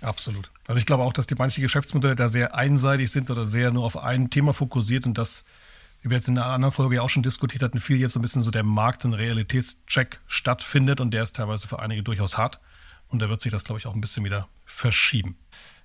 [0.00, 0.50] Absolut.
[0.66, 3.84] Also ich glaube auch, dass die manche Geschäftsmodelle da sehr einseitig sind oder sehr nur
[3.84, 5.44] auf ein Thema fokussiert und das,
[6.02, 8.18] wie wir jetzt in einer anderen Folge ja auch schon diskutiert hatten, viel jetzt so
[8.18, 12.36] ein bisschen so der Markt- und Realitätscheck stattfindet und der ist teilweise für einige durchaus
[12.36, 12.60] hart.
[13.08, 15.36] Und da wird sich das, glaube ich, auch ein bisschen wieder verschieben.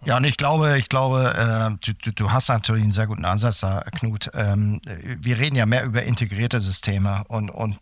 [0.04, 3.60] Ja, und ich glaube, ich glaube, äh, du, du, hast natürlich einen sehr guten Ansatz
[3.60, 4.32] da, Knut.
[4.34, 7.80] Ähm, wir reden ja mehr über integrierte Systeme und, und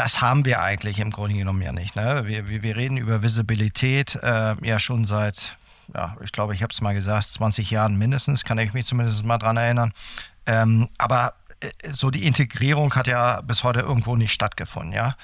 [0.00, 1.94] das haben wir eigentlich im Grunde genommen ja nicht.
[1.94, 2.22] Ne?
[2.24, 5.58] Wir, wir, reden über Visibilität äh, ja schon seit,
[5.94, 9.26] ja, ich glaube, ich habe es mal gesagt, 20 Jahren mindestens, kann ich mich zumindest
[9.26, 9.92] mal dran erinnern.
[10.46, 15.16] Ähm, aber äh, so die Integrierung hat ja bis heute irgendwo nicht stattgefunden, ja.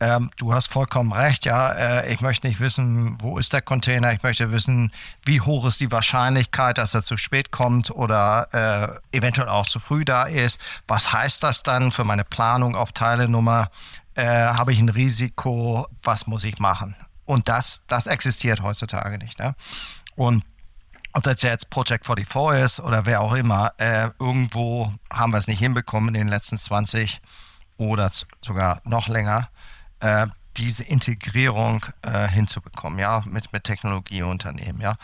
[0.00, 1.70] Ähm, du hast vollkommen recht, ja.
[1.70, 4.12] Äh, ich möchte nicht wissen, wo ist der Container.
[4.12, 4.90] Ich möchte wissen,
[5.24, 9.78] wie hoch ist die Wahrscheinlichkeit, dass er zu spät kommt oder äh, eventuell auch zu
[9.78, 10.60] früh da ist.
[10.88, 13.70] Was heißt das dann für meine Planung auf Teilenummer?
[14.14, 16.94] Äh, habe ich ein Risiko, was muss ich machen?
[17.24, 19.38] Und das, das existiert heutzutage nicht.
[19.38, 19.54] Ne?
[20.16, 20.44] Und
[21.12, 25.46] ob das jetzt Project 44 ist oder wer auch immer, äh, irgendwo haben wir es
[25.46, 27.20] nicht hinbekommen in den letzten 20
[27.76, 29.48] oder sogar noch länger,
[30.00, 34.96] äh, diese Integrierung äh, hinzubekommen, ja, mit, mit Technologieunternehmen, ja.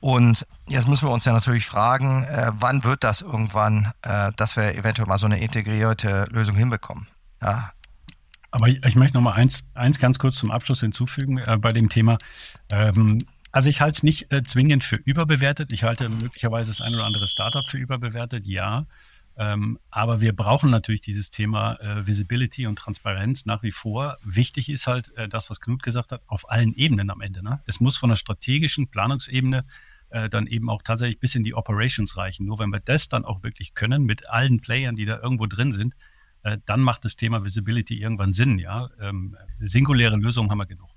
[0.00, 4.56] Und jetzt müssen wir uns ja natürlich fragen, äh, wann wird das irgendwann, äh, dass
[4.56, 7.06] wir eventuell mal so eine integrierte Lösung hinbekommen?
[7.40, 7.72] Ja,
[8.50, 11.72] aber ich, ich möchte noch mal eins, eins ganz kurz zum Abschluss hinzufügen äh, bei
[11.72, 12.18] dem Thema.
[12.70, 15.72] Ähm, Also ich halte es nicht äh, zwingend für überbewertet.
[15.72, 18.86] Ich halte möglicherweise das ein oder andere Startup für überbewertet, ja.
[19.38, 24.18] Ähm, aber wir brauchen natürlich dieses Thema äh, Visibility und Transparenz nach wie vor.
[24.22, 27.42] Wichtig ist halt äh, das, was Knut gesagt hat, auf allen Ebenen am Ende.
[27.42, 27.60] Ne?
[27.64, 29.64] Es muss von der strategischen Planungsebene
[30.10, 32.46] äh, dann eben auch tatsächlich bis in die Operations reichen.
[32.46, 35.72] Nur wenn wir das dann auch wirklich können, mit allen Playern, die da irgendwo drin
[35.72, 35.94] sind,
[36.42, 38.58] äh, dann macht das Thema Visibility irgendwann Sinn.
[38.58, 40.88] Ja, ähm, singuläre Lösungen haben wir genug.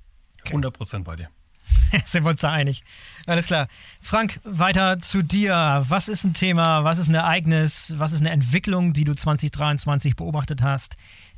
[0.41, 0.49] Okay.
[0.49, 1.29] 100 Prozent bei dir.
[2.03, 2.83] Sind wir uns da einig?
[3.27, 3.67] Alles klar.
[4.01, 5.83] Frank, weiter zu dir.
[5.87, 10.15] Was ist ein Thema, was ist ein Ereignis, was ist eine Entwicklung, die du 2023
[10.15, 10.97] beobachtet hast,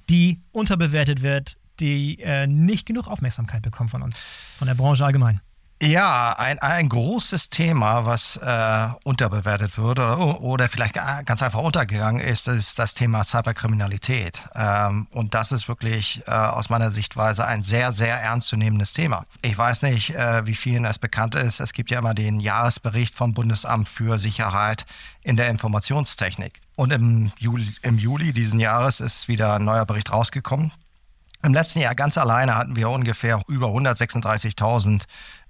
[0.10, 4.24] die unterbewertet wird, die äh, nicht genug Aufmerksamkeit bekommt von uns,
[4.58, 5.42] von der Branche allgemein?
[5.86, 12.22] Ja, ein, ein großes Thema, was äh, unterbewertet wird oder, oder vielleicht ganz einfach untergegangen
[12.22, 14.41] ist, ist das Thema Cyberkriminalität.
[14.56, 19.26] Ähm, und das ist wirklich äh, aus meiner Sichtweise ein sehr, sehr ernstzunehmendes Thema.
[19.41, 21.60] Ich weiß nicht, äh, wie vielen es bekannt ist.
[21.60, 24.86] Es gibt ja immer den Jahresbericht vom Bundesamt für Sicherheit
[25.22, 26.62] in der Informationstechnik.
[26.78, 30.72] Und im Juli, im Juli diesen Jahres ist wieder ein neuer Bericht rausgekommen.
[31.46, 35.04] Im letzten Jahr ganz alleine hatten wir ungefähr über 136.000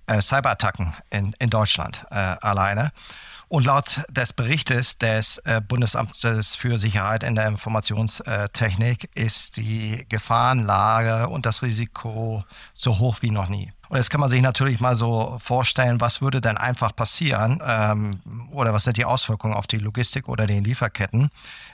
[0.08, 2.92] äh, Cyberattacken in, in Deutschland äh, alleine.
[3.48, 11.30] Und laut des Berichtes des äh, Bundesamtes für Sicherheit in der Informationstechnik ist die Gefahrenlage
[11.30, 13.72] und das Risiko so hoch wie noch nie.
[13.94, 18.50] Und jetzt kann man sich natürlich mal so vorstellen, was würde denn einfach passieren ähm,
[18.52, 21.30] oder was sind die Auswirkungen auf die Logistik oder den Lieferketten,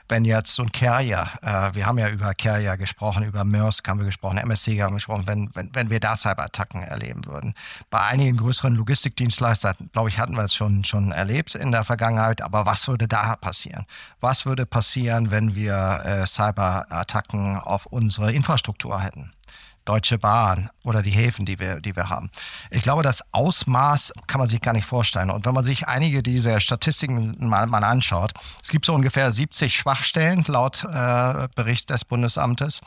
[0.09, 3.99] wenn jetzt so ein Carrier, äh, wir haben ja über Carrier gesprochen, über Maersk haben
[3.99, 7.53] wir gesprochen, MSC haben wir gesprochen, wenn, wenn, wenn wir da Cyberattacken erleben würden.
[7.89, 12.41] Bei einigen größeren Logistikdienstleistern, glaube ich, hatten wir es schon, schon erlebt in der Vergangenheit,
[12.41, 13.85] aber was würde da passieren?
[14.19, 19.31] Was würde passieren, wenn wir äh, Cyberattacken auf unsere Infrastruktur hätten?
[19.89, 22.29] Deutsche Bahn oder die Häfen, die wir, die wir haben.
[22.69, 25.31] Ich glaube, das Ausmaß kann man sich gar nicht vorstellen.
[25.31, 29.75] Und wenn man sich einige dieser Statistiken mal, mal anschaut, es gibt so ungefähr 70
[29.75, 32.81] Schwachstellen laut äh, Bericht des Bundesamtes.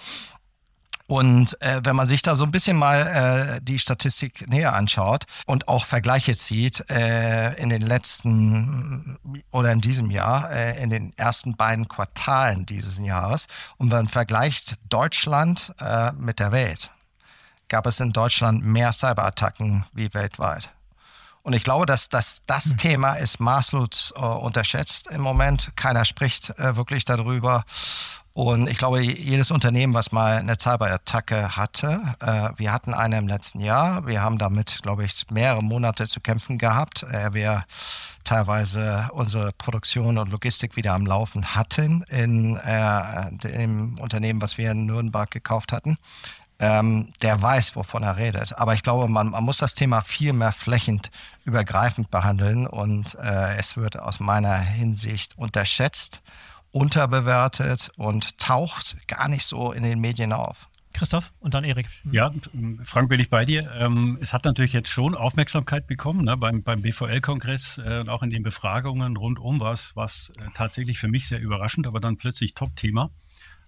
[1.12, 5.26] Und äh, wenn man sich da so ein bisschen mal äh, die Statistik näher anschaut
[5.44, 9.18] und auch Vergleiche zieht äh, in den letzten
[9.50, 13.46] oder in diesem Jahr, äh, in den ersten beiden Quartalen dieses Jahres
[13.76, 16.90] und man vergleicht Deutschland äh, mit der Welt,
[17.68, 20.70] gab es in Deutschland mehr Cyberattacken wie weltweit.
[21.42, 22.76] Und ich glaube, dass, dass das hm.
[22.78, 25.72] Thema ist maßlos äh, unterschätzt im Moment.
[25.76, 27.64] Keiner spricht äh, wirklich darüber.
[28.34, 33.28] Und ich glaube, jedes Unternehmen, was mal eine Cyberattacke hatte, äh, wir hatten eine im
[33.28, 37.02] letzten Jahr, wir haben damit, glaube ich, mehrere Monate zu kämpfen gehabt.
[37.02, 37.64] Äh, wir
[38.24, 44.70] teilweise unsere Produktion und Logistik wieder am Laufen hatten in äh, dem Unternehmen, was wir
[44.70, 45.98] in Nürnberg gekauft hatten.
[46.58, 48.56] Ähm, der weiß, wovon er redet.
[48.56, 51.10] Aber ich glaube, man, man muss das Thema viel mehr flächend
[51.44, 56.22] übergreifend behandeln und äh, es wird aus meiner Hinsicht unterschätzt
[56.72, 60.68] unterbewertet und taucht gar nicht so in den Medien auf.
[60.92, 61.86] Christoph und dann Erik.
[62.10, 62.32] Ja,
[62.84, 63.70] Frank, bin ich bei dir.
[63.78, 68.22] Ähm, es hat natürlich jetzt schon Aufmerksamkeit bekommen ne, beim, beim BVL-Kongress äh, und auch
[68.22, 72.54] in den Befragungen rundum war es äh, tatsächlich für mich sehr überraschend, aber dann plötzlich
[72.54, 73.10] Top-Thema.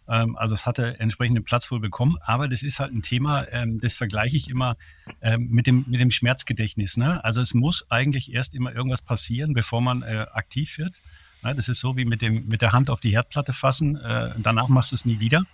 [0.07, 3.81] Ähm, also es hatte entsprechenden Platz wohl bekommen, aber das ist halt ein Thema, ähm,
[3.81, 4.77] das vergleiche ich immer
[5.21, 6.97] ähm, mit, dem, mit dem Schmerzgedächtnis.
[6.97, 7.25] Ne?
[7.25, 11.01] Also es muss eigentlich erst immer irgendwas passieren, bevor man äh, aktiv wird.
[11.45, 13.97] Ne, das ist so wie mit, dem, mit der Hand auf die Herdplatte fassen.
[13.97, 15.45] Äh, danach machst du es nie wieder.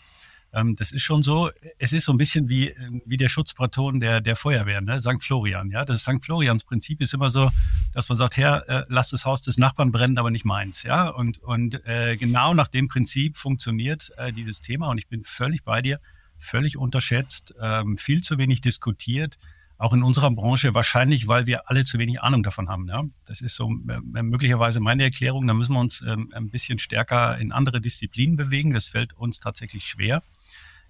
[0.52, 1.50] Ähm, das ist schon so.
[1.78, 2.74] Es ist so ein bisschen wie,
[3.04, 5.00] wie der Schutzbraton der, der Feuerwehr, ne?
[5.00, 5.20] St.
[5.20, 5.70] Florian.
[5.70, 6.22] Ja, das St.
[6.22, 7.50] Florians Prinzip ist immer so,
[7.92, 10.84] dass man sagt, Herr, äh, lass das Haus des Nachbarn brennen, aber nicht meins.
[10.84, 14.88] Ja, und, und äh, genau nach dem Prinzip funktioniert äh, dieses Thema.
[14.90, 16.00] Und ich bin völlig bei dir,
[16.38, 19.38] völlig unterschätzt, ähm, viel zu wenig diskutiert
[19.80, 22.86] auch in unserer Branche wahrscheinlich, weil wir alle zu wenig Ahnung davon haben.
[22.86, 23.02] Ja?
[23.24, 25.46] Das ist so äh, möglicherweise meine Erklärung.
[25.46, 28.74] Da müssen wir uns ähm, ein bisschen stärker in andere Disziplinen bewegen.
[28.74, 30.22] Das fällt uns tatsächlich schwer.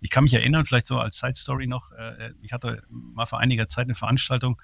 [0.00, 3.38] Ich kann mich erinnern, vielleicht so als Side Story noch, äh, ich hatte mal vor
[3.38, 4.60] einiger Zeit eine Veranstaltung,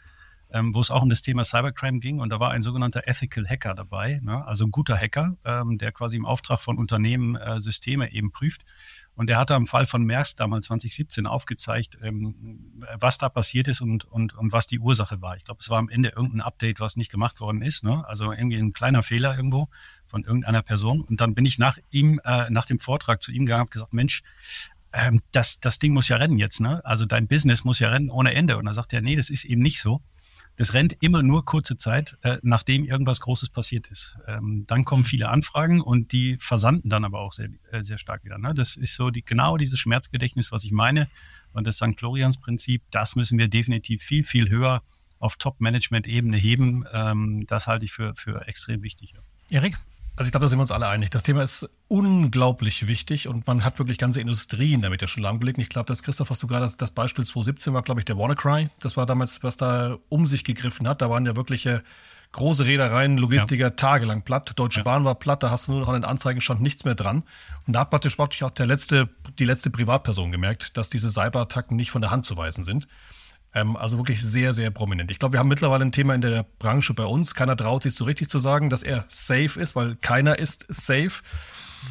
[0.52, 3.46] ähm, wo es auch um das Thema Cybercrime ging und da war ein sogenannter Ethical
[3.46, 4.46] Hacker dabei, ne?
[4.46, 8.62] also ein guter Hacker, ähm, der quasi im Auftrag von Unternehmen äh, Systeme eben prüft.
[9.16, 13.80] Und er hatte am Fall von Maersk damals 2017 aufgezeigt, ähm, was da passiert ist
[13.80, 15.36] und, und, und was die Ursache war.
[15.38, 17.82] Ich glaube, es war am Ende irgendein Update, was nicht gemacht worden ist.
[17.82, 18.04] Ne?
[18.06, 19.68] Also irgendwie ein kleiner Fehler irgendwo
[20.06, 21.00] von irgendeiner Person.
[21.00, 23.94] Und dann bin ich nach ihm, äh, nach dem Vortrag zu ihm gegangen und gesagt,
[23.94, 24.22] Mensch,
[24.92, 26.60] ähm, das, das Ding muss ja rennen jetzt.
[26.60, 26.84] Ne?
[26.84, 28.58] Also dein Business muss ja rennen ohne Ende.
[28.58, 30.02] Und er sagt er, nee, das ist eben nicht so.
[30.56, 34.16] Das rennt immer nur kurze Zeit, äh, nachdem irgendwas Großes passiert ist.
[34.26, 35.06] Ähm, dann kommen mhm.
[35.06, 38.38] viele Anfragen und die versanden dann aber auch sehr, äh, sehr stark wieder.
[38.38, 38.54] Ne?
[38.54, 41.08] Das ist so die, genau dieses Schmerzgedächtnis, was ich meine.
[41.52, 41.98] Und das St.
[41.98, 44.82] Florians Prinzip, das müssen wir definitiv viel, viel höher
[45.18, 46.84] auf Top-Management-Ebene heben.
[46.92, 49.14] Ähm, das halte ich für, für extrem wichtig.
[49.50, 49.78] Erik?
[50.16, 51.10] Also ich glaube, da sind wir uns alle einig.
[51.10, 55.58] Das Thema ist unglaublich wichtig und man hat wirklich ganze Industrien damit ja schon lahmgelegt.
[55.58, 58.16] Ich glaube, das Christoph, was du gerade das, das Beispiel 2017 war, glaube ich, der
[58.16, 58.70] WannaCry.
[58.80, 61.02] Das war damals, was da um sich gegriffen hat.
[61.02, 61.82] Da waren ja wirkliche
[62.32, 63.70] große Reedereien, Logistiker ja.
[63.70, 64.52] tagelang platt.
[64.56, 64.84] Deutsche ja.
[64.84, 67.22] Bahn war platt, da hast du nur noch an den Anzeigen stand nichts mehr dran.
[67.66, 71.76] Und da hat praktisch, praktisch auch der letzte, die letzte Privatperson gemerkt, dass diese Cyberattacken
[71.76, 72.88] nicht von der Hand zu weisen sind.
[73.56, 75.10] Ähm, also wirklich sehr, sehr prominent.
[75.10, 77.34] Ich glaube, wir haben mittlerweile ein Thema in der Branche bei uns.
[77.34, 81.22] Keiner traut sich so richtig zu sagen, dass er safe ist, weil keiner ist safe.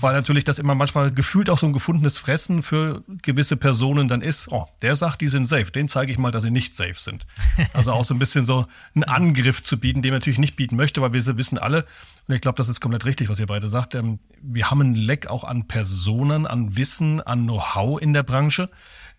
[0.01, 4.21] Weil natürlich das immer manchmal gefühlt auch so ein gefundenes Fressen für gewisse Personen dann
[4.21, 4.51] ist.
[4.51, 5.71] Oh, der sagt, die sind safe.
[5.71, 7.25] Den zeige ich mal, dass sie nicht safe sind.
[7.73, 10.75] Also auch so ein bisschen so einen Angriff zu bieten, den man natürlich nicht bieten
[10.75, 11.85] möchte, weil wir wissen alle,
[12.27, 13.95] und ich glaube, das ist komplett richtig, was ihr beide sagt.
[13.95, 18.69] Ähm, wir haben ein Leck auch an Personen, an Wissen, an Know-how in der Branche.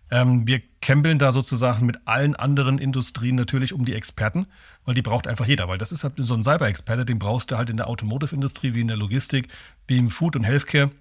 [0.09, 4.47] Ähm, wir kämpeln da sozusagen mit allen anderen Industrien natürlich um die Experten,
[4.85, 7.57] weil die braucht einfach jeder, weil das ist halt so ein Cyber-Experte, den brauchst du
[7.57, 9.49] halt in der Automotive-Industrie, wie in der Logistik,
[9.87, 10.91] wie im Food- und Healthcare.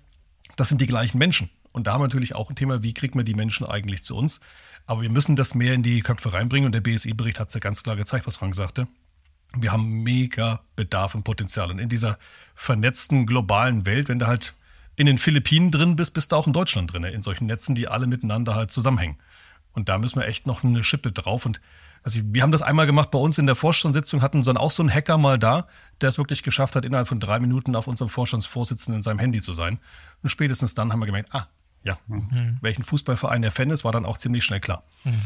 [0.57, 1.51] Das sind die gleichen Menschen.
[1.73, 4.17] Und da haben wir natürlich auch ein Thema, wie kriegt man die Menschen eigentlich zu
[4.17, 4.41] uns?
[4.87, 7.61] Aber wir müssen das mehr in die Köpfe reinbringen und der BSI-Bericht hat es ja
[7.61, 8.89] ganz klar gezeigt, was Frank sagte.
[9.57, 11.71] Wir haben mega Bedarf und Potenzial.
[11.71, 12.19] Und in dieser
[12.55, 14.55] vernetzten globalen Welt, wenn du halt
[14.97, 17.89] in den Philippinen drin bist, bist du auch in Deutschland drin, in solchen Netzen, die
[17.89, 19.19] alle miteinander halt zusammenhängen.
[19.73, 21.45] Und da müssen wir echt noch eine Schippe drauf.
[21.45, 21.61] Und
[22.03, 24.83] also wir haben das einmal gemacht bei uns in der Vorstandssitzung, hatten dann auch so
[24.83, 25.67] einen Hacker mal da,
[26.01, 29.43] der es wirklich geschafft hat, innerhalb von drei Minuten auf unserem Vorstandsvorsitzenden in seinem Handy
[29.43, 29.79] zu sein.
[30.23, 31.49] Und spätestens dann haben wir gemerkt, ah,
[31.83, 32.57] ja, mhm.
[32.63, 34.83] welchen Fußballverein der Fan ist, war dann auch ziemlich schnell klar.
[35.05, 35.21] Mhm.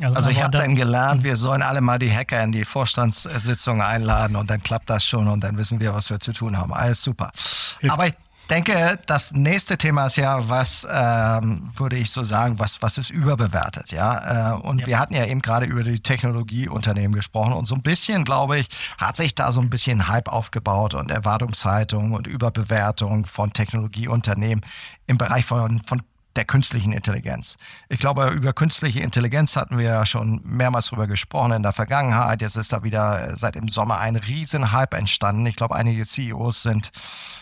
[0.00, 3.80] Also, also ich habe dann gelernt, wir sollen alle mal die Hacker in die Vorstandssitzung
[3.80, 6.74] einladen und dann klappt das schon und dann wissen wir, was wir zu tun haben.
[6.74, 7.32] Alles super.
[7.80, 7.94] Hilft.
[7.94, 8.14] Aber ich
[8.46, 13.10] denke, das nächste Thema ist ja, was ähm, würde ich so sagen, was, was ist
[13.10, 14.54] überbewertet, ja.
[14.54, 14.86] Äh, und ja.
[14.86, 18.68] wir hatten ja eben gerade über die Technologieunternehmen gesprochen und so ein bisschen, glaube ich,
[18.98, 24.64] hat sich da so ein bisschen Hype aufgebaut und Erwartungshaltung und Überbewertung von Technologieunternehmen
[25.06, 26.02] im Bereich von, von
[26.36, 27.56] der künstlichen Intelligenz.
[27.88, 32.42] Ich glaube, über künstliche Intelligenz hatten wir ja schon mehrmals drüber gesprochen in der Vergangenheit.
[32.42, 35.46] Jetzt ist da wieder äh, seit dem Sommer ein Riesenhype entstanden.
[35.46, 36.92] Ich glaube, einige CEOs sind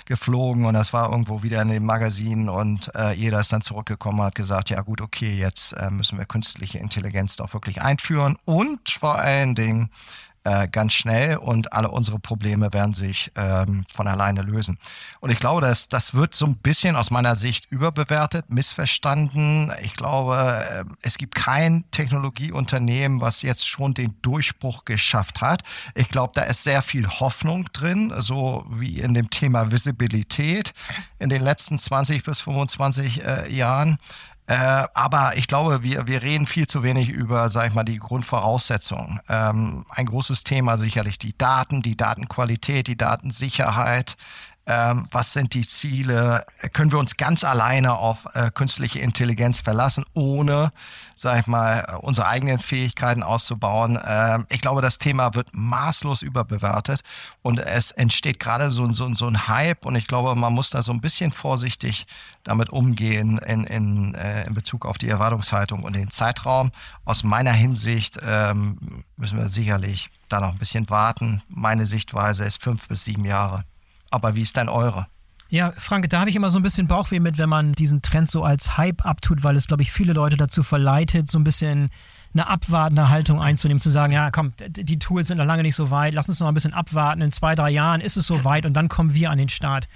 [0.06, 4.20] geflogen und das war irgendwo wieder in dem Magazin und äh, jeder ist dann zurückgekommen
[4.20, 8.36] und hat gesagt, ja gut, okay, jetzt äh, müssen wir künstliche Intelligenz doch wirklich einführen
[8.44, 9.90] und vor allen Dingen
[10.44, 14.78] äh, ganz schnell und alle unsere Probleme werden sich ähm, von alleine lösen.
[15.20, 19.72] Und ich glaube, dass das wird so ein bisschen aus meiner Sicht überbewertet, missverstanden.
[19.82, 25.62] Ich glaube, äh, es gibt kein Technologieunternehmen, was jetzt schon den Durchbruch geschafft hat.
[25.94, 30.74] Ich glaube, da ist sehr viel Hoffnung drin, so wie in dem Thema Visibilität
[31.18, 33.98] in den letzten 20 bis 25 äh, Jahren.
[34.46, 37.98] Äh, aber ich glaube, wir, wir reden viel zu wenig über, sag ich mal, die
[37.98, 39.20] Grundvoraussetzungen.
[39.28, 44.16] Ähm, ein großes Thema sicherlich die Daten, die Datenqualität, die Datensicherheit
[44.66, 50.04] ähm, was sind die Ziele, können wir uns ganz alleine auf äh, künstliche Intelligenz verlassen,
[50.14, 50.72] ohne,
[51.16, 53.98] sag ich mal, unsere eigenen Fähigkeiten auszubauen.
[54.04, 57.02] Ähm, ich glaube, das Thema wird maßlos überbewertet
[57.42, 60.80] und es entsteht gerade so, so, so ein Hype und ich glaube, man muss da
[60.80, 62.06] so ein bisschen vorsichtig
[62.42, 66.72] damit umgehen in, in, äh, in Bezug auf die Erwartungshaltung und den Zeitraum.
[67.04, 71.42] Aus meiner Hinsicht ähm, müssen wir sicherlich da noch ein bisschen warten.
[71.48, 73.64] Meine Sichtweise ist fünf bis sieben Jahre.
[74.14, 75.08] Aber wie ist denn eure?
[75.48, 78.30] Ja, Frank, da habe ich immer so ein bisschen Bauchweh mit, wenn man diesen Trend
[78.30, 81.90] so als Hype abtut, weil es, glaube ich, viele Leute dazu verleitet, so ein bisschen
[82.32, 85.90] eine abwartende Haltung einzunehmen, zu sagen, ja, komm, die Tools sind noch lange nicht so
[85.90, 88.66] weit, lass uns noch ein bisschen abwarten, in zwei, drei Jahren ist es so weit
[88.66, 89.88] und dann kommen wir an den Start.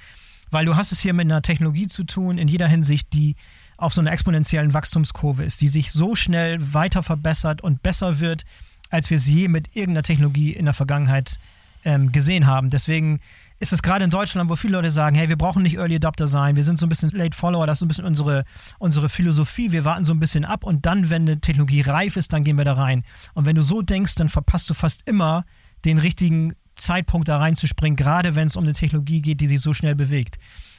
[0.51, 3.37] Weil du hast es hier mit einer Technologie zu tun, in jeder Hinsicht, die
[3.77, 8.45] auf so einer exponentiellen Wachstumskurve ist, die sich so schnell weiter verbessert und besser wird,
[8.91, 11.39] als wir es je mit irgendeiner Technologie in der Vergangenheit
[11.85, 12.71] ähm, gesehen haben.
[12.71, 13.21] Deswegen
[13.59, 16.27] ist es gerade in Deutschland, wo viele Leute sagen, hey, wir brauchen nicht Early Adopter
[16.27, 18.45] sein, wir sind so ein bisschen Late Follower, das ist so ein bisschen unsere,
[18.79, 22.33] unsere Philosophie, wir warten so ein bisschen ab und dann, wenn eine Technologie reif ist,
[22.33, 23.05] dann gehen wir da rein.
[23.35, 25.45] Und wenn du so denkst, dann verpasst du fast immer
[25.85, 29.75] den richtigen Zeitpunkt da reinzuspringen, gerade wenn es um eine Technologie geht, die sich so
[29.75, 30.39] schnell bewegt.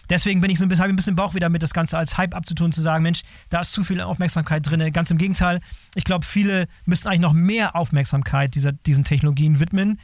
[0.10, 2.36] Deswegen bin ich so ein bisschen, ein bisschen Bauch wieder mit, das Ganze als Hype
[2.36, 4.92] abzutun, zu sagen, Mensch, da ist zu viel Aufmerksamkeit drin.
[4.92, 5.62] Ganz im Gegenteil,
[5.94, 10.00] ich glaube, viele müssten eigentlich noch mehr Aufmerksamkeit dieser, diesen Technologien widmen,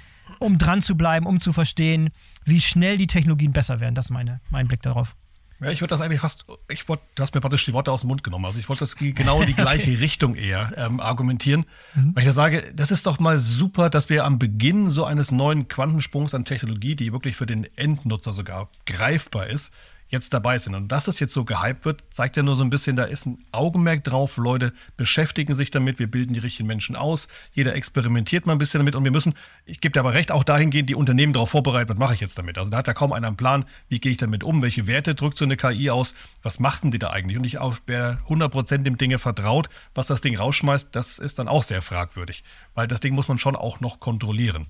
[0.45, 2.12] um dran zu bleiben, um zu verstehen,
[2.46, 3.96] wie schnell die Technologien besser werden.
[3.96, 5.15] Das ist meine, mein Blick darauf.
[5.62, 8.02] Ja, ich würde das eigentlich fast, ich wollte, du hast mir praktisch die Worte aus
[8.02, 8.46] dem Mund genommen.
[8.46, 9.96] Also ich wollte das genau in die gleiche okay.
[10.02, 11.65] Richtung eher ähm, argumentieren.
[11.96, 12.15] Mhm.
[12.15, 15.67] Weil ich sage, das ist doch mal super, dass wir am Beginn so eines neuen
[15.67, 19.73] Quantensprungs an Technologie, die wirklich für den Endnutzer sogar greifbar ist,
[20.08, 20.75] jetzt dabei sind.
[20.75, 23.25] Und dass das jetzt so gehypt wird, zeigt ja nur so ein bisschen, da ist
[23.25, 24.37] ein Augenmerk drauf.
[24.37, 28.79] Leute beschäftigen sich damit, wir bilden die richtigen Menschen aus, jeder experimentiert mal ein bisschen
[28.79, 29.33] damit und wir müssen,
[29.65, 32.37] ich gebe dir aber recht, auch dahingehend die Unternehmen darauf vorbereiten, was mache ich jetzt
[32.37, 32.58] damit.
[32.58, 35.15] Also da hat ja kaum einer einen Plan, wie gehe ich damit um, welche Werte
[35.15, 37.37] drückt so eine KI aus, was machten die da eigentlich?
[37.37, 41.47] Und ich auch, wer 100% dem Dinge vertraut, was das Ding rausschmeißt, das ist dann
[41.47, 42.43] auch sehr fragwürdig,
[42.73, 44.67] weil das Ding muss man schon auch noch kontrollieren.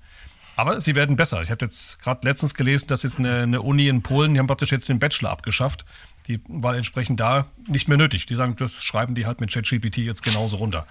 [0.56, 1.42] Aber sie werden besser.
[1.42, 4.46] Ich habe jetzt gerade letztens gelesen, dass jetzt eine, eine, Uni in Polen, die haben
[4.46, 5.84] praktisch jetzt den Bachelor abgeschafft.
[6.28, 8.24] Die war entsprechend da nicht mehr nötig.
[8.24, 10.86] Die sagen, das schreiben die halt mit ChatGPT jetzt genauso runter.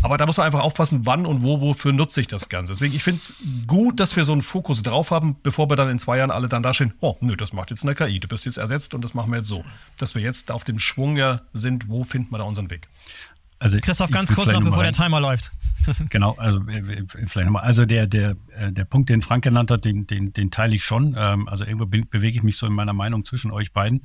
[0.00, 2.72] Aber da muss man einfach aufpassen, wann und wo, wofür nutze ich das Ganze.
[2.72, 3.34] Deswegen, ich finde es
[3.66, 6.48] gut, dass wir so einen Fokus drauf haben, bevor wir dann in zwei Jahren alle
[6.48, 9.14] dann dastehen, oh, nö, das macht jetzt eine KI, du bist jetzt ersetzt und das
[9.14, 9.64] machen wir jetzt so.
[9.96, 11.18] Dass wir jetzt auf dem Schwung
[11.52, 12.86] sind, wo finden wir da unseren Weg.
[13.58, 15.50] Also Christoph, ganz kurz noch, bevor der Timer läuft.
[16.10, 16.60] genau, also
[17.26, 17.62] vielleicht nochmal.
[17.64, 20.84] Also der, der, äh, der Punkt, den Frank genannt hat, den, den, den teile ich
[20.84, 21.14] schon.
[21.18, 24.04] Ähm, also irgendwo bewege ich mich so in meiner Meinung zwischen euch beiden.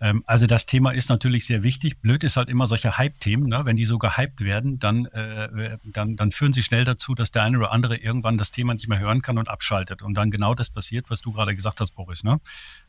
[0.00, 2.00] Ähm, also das Thema ist natürlich sehr wichtig.
[2.00, 3.48] Blöd ist halt immer solche Hype-Themen.
[3.48, 3.62] Ne?
[3.64, 7.42] Wenn die so gehypt werden, dann, äh, dann, dann führen sie schnell dazu, dass der
[7.42, 10.02] eine oder andere irgendwann das Thema nicht mehr hören kann und abschaltet.
[10.02, 12.24] Und dann genau das passiert, was du gerade gesagt hast, Boris.
[12.24, 12.40] Ne?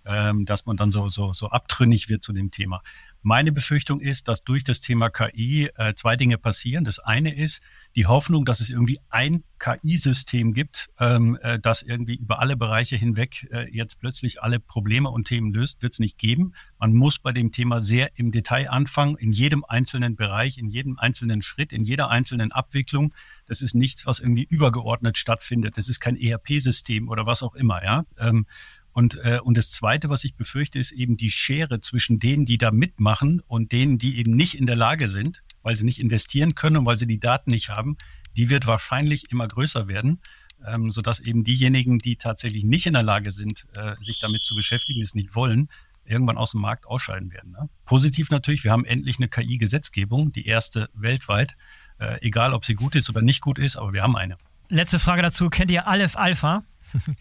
[0.05, 2.81] Ähm, dass man dann so, so, so abtrünnig wird zu dem Thema.
[3.25, 6.83] Meine Befürchtung ist, dass durch das Thema KI äh, zwei Dinge passieren.
[6.83, 7.61] Das eine ist
[7.95, 12.97] die Hoffnung, dass es irgendwie ein KI-System gibt, ähm, äh, das irgendwie über alle Bereiche
[12.97, 16.53] hinweg äh, jetzt plötzlich alle Probleme und Themen löst, wird es nicht geben.
[16.79, 20.99] Man muss bei dem Thema sehr im Detail anfangen, in jedem einzelnen Bereich, in jedem
[20.99, 23.13] einzelnen Schritt, in jeder einzelnen Abwicklung.
[23.45, 25.77] Das ist nichts, was irgendwie übergeordnet stattfindet.
[25.77, 27.83] Das ist kein ERP-System oder was auch immer.
[27.83, 28.03] Ja.
[28.17, 28.45] Ähm,
[28.93, 32.57] und, äh, und das Zweite, was ich befürchte, ist eben die Schere zwischen denen, die
[32.57, 36.55] da mitmachen und denen, die eben nicht in der Lage sind, weil sie nicht investieren
[36.55, 37.97] können und weil sie die Daten nicht haben,
[38.37, 40.21] die wird wahrscheinlich immer größer werden,
[40.65, 44.55] ähm, sodass eben diejenigen, die tatsächlich nicht in der Lage sind, äh, sich damit zu
[44.55, 45.69] beschäftigen, es nicht wollen,
[46.05, 47.51] irgendwann aus dem Markt ausscheiden werden.
[47.51, 47.69] Ne?
[47.85, 51.55] Positiv natürlich, wir haben endlich eine KI-Gesetzgebung, die erste weltweit,
[51.99, 54.37] äh, egal ob sie gut ist oder nicht gut ist, aber wir haben eine.
[54.69, 56.63] Letzte Frage dazu, kennt ihr Aleph Alpha?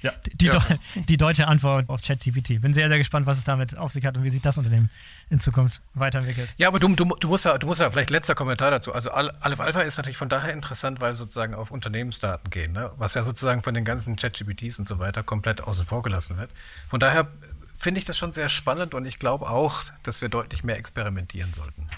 [0.02, 0.62] Ja, die, ja.
[1.08, 2.60] die, deutsche Antwort auf ChatGPT.
[2.60, 4.90] Bin sehr, sehr gespannt, was es damit auf sich hat und wie sich das Unternehmen
[5.30, 6.48] in Zukunft weiterentwickelt.
[6.56, 8.92] Ja, aber du, du, du, musst, ja, du musst ja vielleicht letzter Kommentar dazu.
[8.92, 12.90] Also Aleph Alpha ist natürlich von daher interessant, weil sozusagen auf Unternehmensdaten gehen, ne?
[12.96, 16.50] was ja sozusagen von den ganzen ChatGPTs und so weiter komplett außen vor gelassen wird.
[16.88, 17.28] Von daher
[17.82, 21.52] finde ich das schon sehr spannend und ich glaube auch, dass wir deutlich mehr experimentieren
[21.52, 21.88] sollten.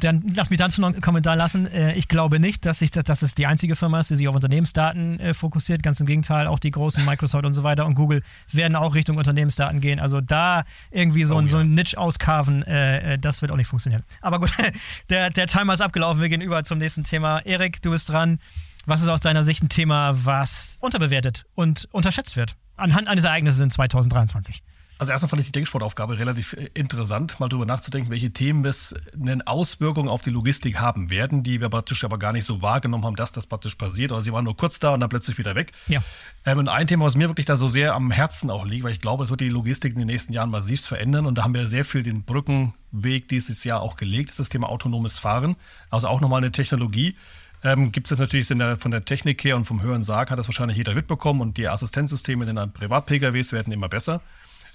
[0.00, 1.70] Dann lass mich dazu noch einen Kommentar lassen.
[1.72, 4.34] Äh, ich glaube nicht, dass, ich, dass es die einzige Firma ist, die sich auf
[4.34, 5.84] Unternehmensdaten äh, fokussiert.
[5.84, 9.18] Ganz im Gegenteil, auch die großen Microsoft und so weiter und Google werden auch Richtung
[9.18, 10.00] Unternehmensdaten gehen.
[10.00, 11.50] Also da irgendwie so, oh, ein, ja.
[11.52, 14.02] so ein Niche auskarven, äh, das wird auch nicht funktionieren.
[14.20, 14.52] Aber gut,
[15.10, 16.20] der, der Timer ist abgelaufen.
[16.20, 17.38] Wir gehen über zum nächsten Thema.
[17.46, 18.40] Erik, du bist dran.
[18.86, 22.56] Was ist aus deiner Sicht ein Thema, was unterbewertet und unterschätzt wird?
[22.76, 24.62] Anhand eines Ereignisses in 2023.
[25.00, 28.94] Also erstmal fand ich die Denksportaufgabe relativ äh, interessant, mal darüber nachzudenken, welche Themen es
[29.18, 33.06] eine Auswirkung auf die Logistik haben werden, die wir praktisch aber gar nicht so wahrgenommen
[33.06, 34.12] haben, dass das praktisch passiert.
[34.12, 35.72] Oder sie waren nur kurz da und dann plötzlich wieder weg.
[35.88, 36.02] Ja.
[36.44, 38.92] Ähm, und ein Thema, was mir wirklich da so sehr am Herzen auch liegt, weil
[38.92, 41.24] ich glaube, es wird die Logistik in den nächsten Jahren massiv verändern.
[41.24, 44.68] Und da haben wir sehr viel den Brückenweg dieses Jahr auch gelegt, ist das Thema
[44.68, 45.56] autonomes Fahren.
[45.88, 47.16] Also auch nochmal eine Technologie.
[47.64, 50.48] Ähm, gibt es natürlich der, von der Technik her und vom Hören Sarg hat das
[50.48, 54.20] wahrscheinlich jeder mitbekommen und die Assistenzsysteme in den Privat-PKWs werden immer besser.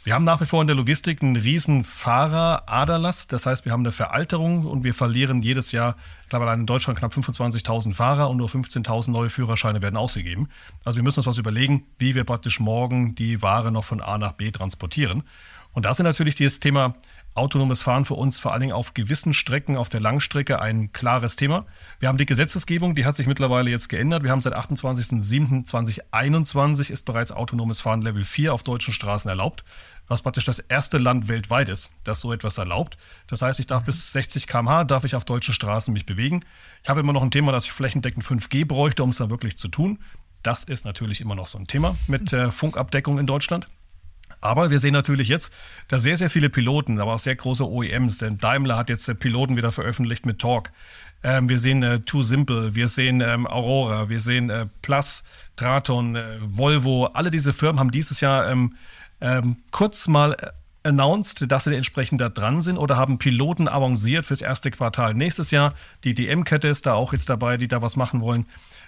[0.06, 3.26] Wir haben nach wie vor in der Logistik einen riesen Fahrer-Aderlass.
[3.26, 6.66] Das heißt, wir haben eine Veralterung und wir verlieren jedes Jahr, ich glaube, allein in
[6.68, 10.50] Deutschland knapp 25.000 Fahrer und nur 15.000 neue Führerscheine werden ausgegeben.
[10.84, 14.20] Also wir müssen uns was überlegen, wie wir praktisch morgen die Ware noch von A
[14.20, 15.24] nach B transportieren.
[15.76, 16.96] Und da ist natürlich dieses Thema
[17.36, 21.36] autonomes Fahren für uns vor allen Dingen auf gewissen Strecken auf der Langstrecke ein klares
[21.36, 21.66] Thema.
[22.00, 24.24] Wir haben die Gesetzesgebung, die hat sich mittlerweile jetzt geändert.
[24.24, 29.66] Wir haben seit 28.07.2021 ist bereits autonomes Fahren Level 4 auf deutschen Straßen erlaubt
[30.08, 32.98] was praktisch das erste Land weltweit ist, das so etwas erlaubt.
[33.28, 33.88] Das heißt, ich darf mhm.
[33.88, 36.44] bis 60 km/h darf ich auf deutschen Straßen mich bewegen.
[36.84, 39.58] Ich habe immer noch ein Thema, dass ich flächendeckend 5G bräuchte, um es dann wirklich
[39.58, 40.00] zu tun.
[40.44, 43.68] Das ist natürlich immer noch so ein Thema mit äh, Funkabdeckung in Deutschland.
[44.46, 45.52] Aber wir sehen natürlich jetzt,
[45.88, 49.16] dass sehr, sehr viele Piloten, aber auch sehr große OEMs, denn Daimler hat jetzt äh,
[49.16, 50.72] Piloten wieder veröffentlicht mit Talk.
[51.24, 55.24] Ähm, wir sehen äh, Too Simple, wir sehen ähm, Aurora, wir sehen äh, Plus,
[55.56, 57.06] Traton, äh, Volvo.
[57.08, 58.76] Alle diese Firmen haben dieses Jahr ähm,
[59.20, 60.52] ähm, kurz mal äh,
[60.86, 65.52] announced, dass sie entsprechend da dran sind oder haben Piloten avanciert fürs erste Quartal nächstes
[65.52, 65.74] Jahr.
[66.04, 68.46] Die DM-Kette ist da auch jetzt dabei, die da was machen wollen.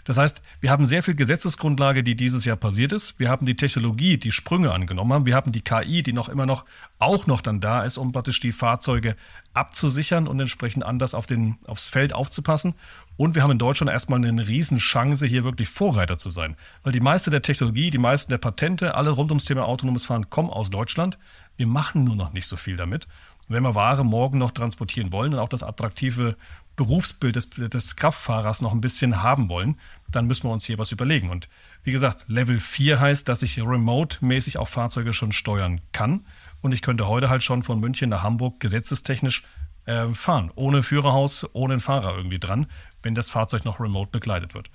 [0.08, 3.20] Das heißt, wir haben sehr viel Gesetzesgrundlage, die dieses Jahr passiert ist.
[3.20, 5.26] Wir haben die Technologie, die Sprünge angenommen haben.
[5.26, 6.64] Wir haben die KI, die noch immer noch
[6.98, 9.18] auch noch dann da ist, um praktisch die Fahrzeuge
[9.54, 12.76] abzusichern und entsprechend anders auf den, aufs Feld aufzupassen.
[13.18, 16.56] Und wir haben in Deutschland erstmal eine Riesenchance, hier wirklich Vorreiter zu sein.
[16.84, 20.30] Weil die meiste der Technologie, die meisten der Patente, alle rund ums Thema autonomes Fahren
[20.30, 21.18] kommen aus Deutschland.
[21.58, 23.06] Wir machen nur noch nicht so viel damit.
[23.48, 26.36] Und wenn wir Ware morgen noch transportieren wollen und auch das attraktive
[26.76, 29.80] Berufsbild des, des Kraftfahrers noch ein bisschen haben wollen,
[30.12, 31.30] dann müssen wir uns hier was überlegen.
[31.30, 31.50] Und
[31.84, 36.26] wie gesagt, Level 4 heißt, dass ich remote-mäßig auch Fahrzeuge schon steuern kann.
[36.62, 39.44] Und ich könnte heute halt schon von München nach Hamburg gesetzestechnisch
[39.86, 42.68] äh, fahren, ohne Führerhaus, ohne einen Fahrer irgendwie dran,
[43.02, 44.70] wenn das Fahrzeug noch remote begleitet wird.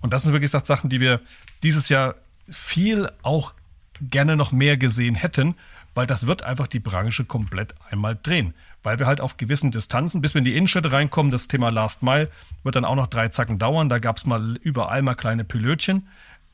[0.00, 1.20] Und das sind wirklich gesagt Sachen, die wir
[1.62, 2.14] dieses Jahr
[2.48, 3.54] viel auch
[4.00, 5.56] gerne noch mehr gesehen hätten,
[5.98, 8.54] weil das wird einfach die Branche komplett einmal drehen.
[8.84, 12.04] Weil wir halt auf gewissen Distanzen, bis wir in die Innenstädte reinkommen, das Thema Last
[12.04, 12.30] Mile
[12.62, 13.88] wird dann auch noch drei Zacken dauern.
[13.88, 16.06] Da gab es mal überall mal kleine Pilötchen.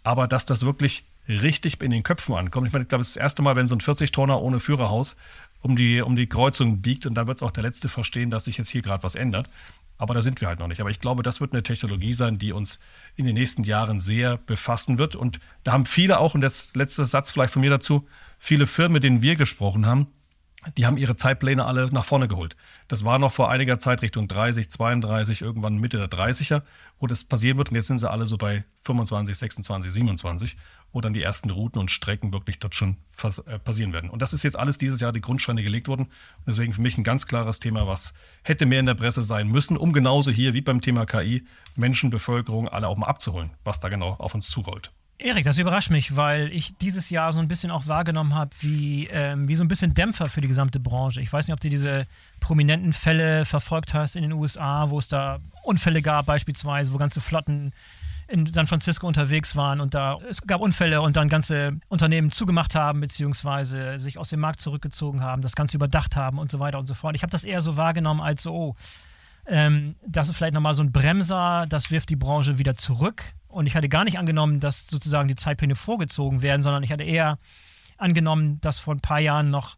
[0.02, 2.66] Aber dass das wirklich richtig in den Köpfen ankommt.
[2.66, 5.18] Ich meine, ich glaube, das erste Mal, wenn so ein 40-Tonner ohne Führerhaus
[5.60, 8.46] um die, um die Kreuzung biegt und dann wird es auch der Letzte verstehen, dass
[8.46, 9.50] sich jetzt hier gerade was ändert.
[9.98, 10.80] Aber da sind wir halt noch nicht.
[10.80, 12.80] Aber ich glaube, das wird eine Technologie sein, die uns
[13.14, 15.16] in den nächsten Jahren sehr befassen wird.
[15.16, 18.08] Und da haben viele auch, und das letzte Satz vielleicht von mir dazu,
[18.38, 20.08] viele Firmen, mit denen wir gesprochen haben,
[20.76, 22.56] die haben ihre Zeitpläne alle nach vorne geholt.
[22.88, 26.62] Das war noch vor einiger Zeit Richtung 30, 32, irgendwann Mitte der 30er,
[26.98, 27.70] wo das passieren wird.
[27.70, 30.56] Und jetzt sind sie alle so bei 25, 26, 27,
[30.92, 32.96] wo dann die ersten Routen und Strecken wirklich dort schon
[33.46, 34.10] äh, passieren werden.
[34.10, 36.04] Und das ist jetzt alles dieses Jahr die Grundsteine gelegt worden.
[36.04, 39.48] Und deswegen für mich ein ganz klares Thema, was hätte mehr in der Presse sein
[39.48, 41.44] müssen, um genauso hier wie beim Thema KI
[41.76, 44.92] Menschen, Bevölkerung alle auch mal abzuholen, was da genau auf uns zurollt.
[45.18, 49.06] Erik, das überrascht mich, weil ich dieses Jahr so ein bisschen auch wahrgenommen habe, wie,
[49.12, 51.20] ähm, wie so ein bisschen Dämpfer für die gesamte Branche.
[51.20, 52.06] Ich weiß nicht, ob du diese
[52.40, 57.20] prominenten Fälle verfolgt hast in den USA, wo es da Unfälle gab, beispielsweise, wo ganze
[57.20, 57.72] Flotten
[58.26, 62.74] in San Francisco unterwegs waren und da es gab Unfälle und dann ganze Unternehmen zugemacht
[62.74, 66.78] haben, beziehungsweise sich aus dem Markt zurückgezogen haben, das Ganze überdacht haben und so weiter
[66.78, 67.14] und so fort.
[67.14, 68.76] Ich habe das eher so wahrgenommen als so, oh,
[69.46, 73.34] ähm, das ist vielleicht nochmal so ein Bremser, das wirft die Branche wieder zurück.
[73.54, 77.04] Und ich hatte gar nicht angenommen, dass sozusagen die Zeitpläne vorgezogen werden, sondern ich hatte
[77.04, 77.38] eher
[77.96, 79.76] angenommen, dass vor ein paar Jahren noch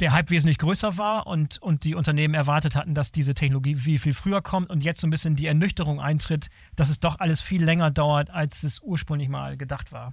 [0.00, 3.98] der Hype wesentlich größer war und, und die Unternehmen erwartet hatten, dass diese Technologie viel,
[3.98, 7.40] viel früher kommt und jetzt so ein bisschen die Ernüchterung eintritt, dass es doch alles
[7.40, 10.12] viel länger dauert, als es ursprünglich mal gedacht war.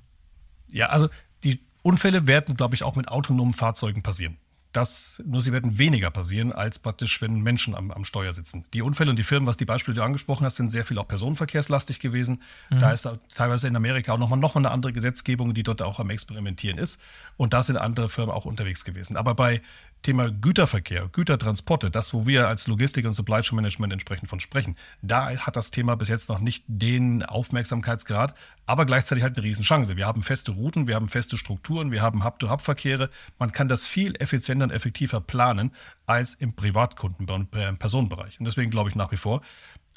[0.69, 1.09] Ja, also
[1.43, 4.37] die Unfälle werden, glaube ich, auch mit autonomen Fahrzeugen passieren.
[4.73, 8.63] Das, nur sie werden weniger passieren, als praktisch, wenn Menschen am, am Steuer sitzen.
[8.73, 10.97] Die Unfälle und die Firmen, was die Beispiele, die du angesprochen hast, sind sehr viel
[10.97, 12.41] auch personenverkehrslastig gewesen.
[12.69, 12.79] Mhm.
[12.79, 15.99] Da ist teilweise in Amerika auch nochmal noch mal eine andere Gesetzgebung, die dort auch
[15.99, 17.01] am Experimentieren ist.
[17.37, 19.17] Und da sind andere Firmen auch unterwegs gewesen.
[19.17, 19.61] Aber bei
[20.01, 24.75] Thema Güterverkehr, Gütertransporte, das, wo wir als Logistik- und Supply Chain Management entsprechend von sprechen,
[25.01, 28.33] da hat das Thema bis jetzt noch nicht den Aufmerksamkeitsgrad,
[28.65, 29.97] aber gleichzeitig halt eine Riesenchance.
[29.97, 33.09] Wir haben feste Routen, wir haben feste Strukturen, wir haben Hub-to-Hub-Verkehre.
[33.37, 35.71] Man kann das viel effizienter und effektiver planen
[36.05, 38.39] als im Privatkunden- und Personenbereich.
[38.39, 39.41] Und deswegen glaube ich nach wie vor,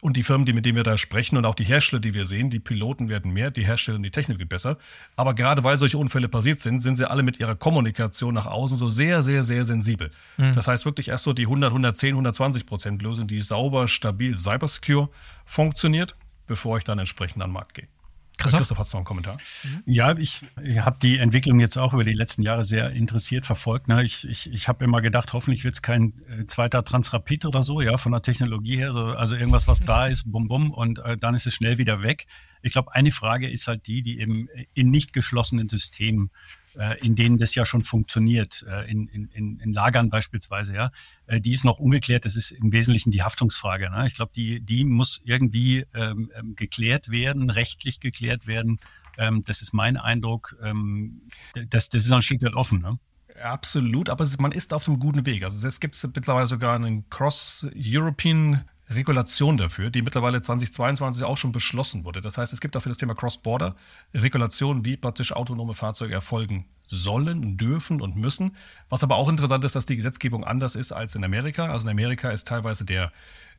[0.02, 2.26] und die Firmen, die, mit denen wir da sprechen und auch die Hersteller, die wir
[2.26, 4.76] sehen, die Piloten werden mehr, die Hersteller und die Technik wird besser.
[5.16, 8.76] Aber gerade weil solche Unfälle passiert sind, sind sie alle mit ihrer Kommunikation nach außen
[8.76, 10.10] so sehr, sehr, sehr sensibel.
[10.36, 10.52] Mhm.
[10.52, 15.08] Das heißt wirklich erst so die 100, 110, 120 Prozent Lösung, die sauber, stabil, cybersecure
[15.46, 16.16] funktioniert,
[16.46, 17.88] bevor ich dann entsprechend an den Markt gehe.
[18.36, 19.38] Christoph, Christoph hat noch einen Kommentar.
[19.62, 19.82] Mhm.
[19.86, 23.88] Ja, ich, ich habe die Entwicklung jetzt auch über die letzten Jahre sehr interessiert verfolgt.
[23.88, 24.02] Ne?
[24.02, 27.80] Ich, ich, ich habe immer gedacht, hoffentlich wird es kein äh, zweiter Transrapid oder so,
[27.80, 28.92] ja, von der Technologie her.
[28.92, 32.02] So, also irgendwas, was da ist, bum bum, und äh, dann ist es schnell wieder
[32.02, 32.26] weg.
[32.62, 36.63] Ich glaube, eine Frage ist halt die, die eben in nicht geschlossenen Systemen äh,
[37.00, 40.90] in denen das ja schon funktioniert, äh, in, in, in Lagern beispielsweise, ja,
[41.26, 42.24] äh, die ist noch ungeklärt.
[42.24, 43.90] Das ist im Wesentlichen die Haftungsfrage.
[43.90, 44.06] Ne?
[44.06, 48.80] Ich glaube, die, die muss irgendwie ähm, ähm, geklärt werden, rechtlich geklärt werden.
[49.18, 50.56] Ähm, das ist mein Eindruck.
[50.62, 51.22] Ähm,
[51.68, 52.80] das, das ist noch ein Stück weit offen.
[52.80, 52.98] Ne?
[53.42, 55.44] Absolut, aber man ist auf einem guten Weg.
[55.44, 58.64] Also es gibt mittlerweile sogar einen Cross-European
[58.94, 62.20] Regulation dafür, die mittlerweile 2022 auch schon beschlossen wurde.
[62.20, 63.76] Das heißt, es gibt dafür das Thema Cross-Border
[64.14, 68.56] Regulation, wie praktisch autonome Fahrzeuge erfolgen sollen, dürfen und müssen.
[68.88, 71.70] Was aber auch interessant ist, dass die Gesetzgebung anders ist als in Amerika.
[71.70, 73.12] Also in Amerika ist teilweise der,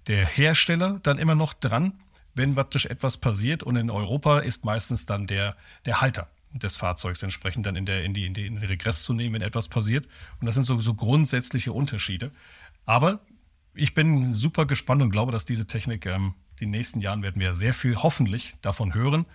[0.07, 1.93] der Hersteller dann immer noch dran,
[2.33, 3.63] wenn praktisch etwas passiert.
[3.63, 5.55] Und in Europa ist meistens dann der,
[5.85, 9.03] der Halter des Fahrzeugs entsprechend dann in, der, in, die, in, die, in den Regress
[9.03, 10.07] zu nehmen, wenn etwas passiert.
[10.39, 12.31] Und das sind so, so grundsätzliche Unterschiede.
[12.85, 13.19] Aber
[13.75, 17.39] ich bin super gespannt und glaube, dass diese Technik ähm, in den nächsten Jahren werden
[17.39, 19.25] wir sehr viel hoffentlich davon hören.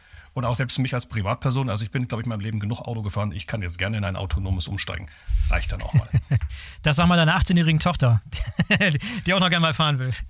[0.40, 2.60] Und auch selbst für mich als Privatperson, also ich bin, glaube ich, in meinem Leben
[2.60, 5.06] genug Auto gefahren, ich kann jetzt gerne in ein autonomes umsteigen.
[5.50, 6.08] Reicht dann auch mal.
[6.82, 8.22] Das sag mal deiner 18-jährigen Tochter,
[9.26, 10.10] die auch noch gerne mal fahren will.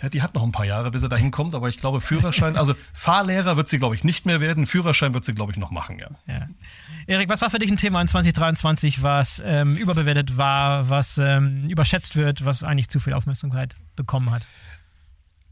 [0.00, 2.56] Ja, die hat noch ein paar Jahre, bis sie dahin kommt, aber ich glaube, Führerschein,
[2.56, 4.66] also Fahrlehrer wird sie, glaube ich, nicht mehr werden.
[4.66, 6.08] Führerschein wird sie, glaube ich, noch machen, ja.
[6.26, 6.48] ja.
[7.06, 11.62] Erik, was war für dich ein Thema in 2023, was ähm, überbewertet war, was ähm,
[11.68, 14.46] überschätzt wird, was eigentlich zu viel Aufmerksamkeit bekommen hat?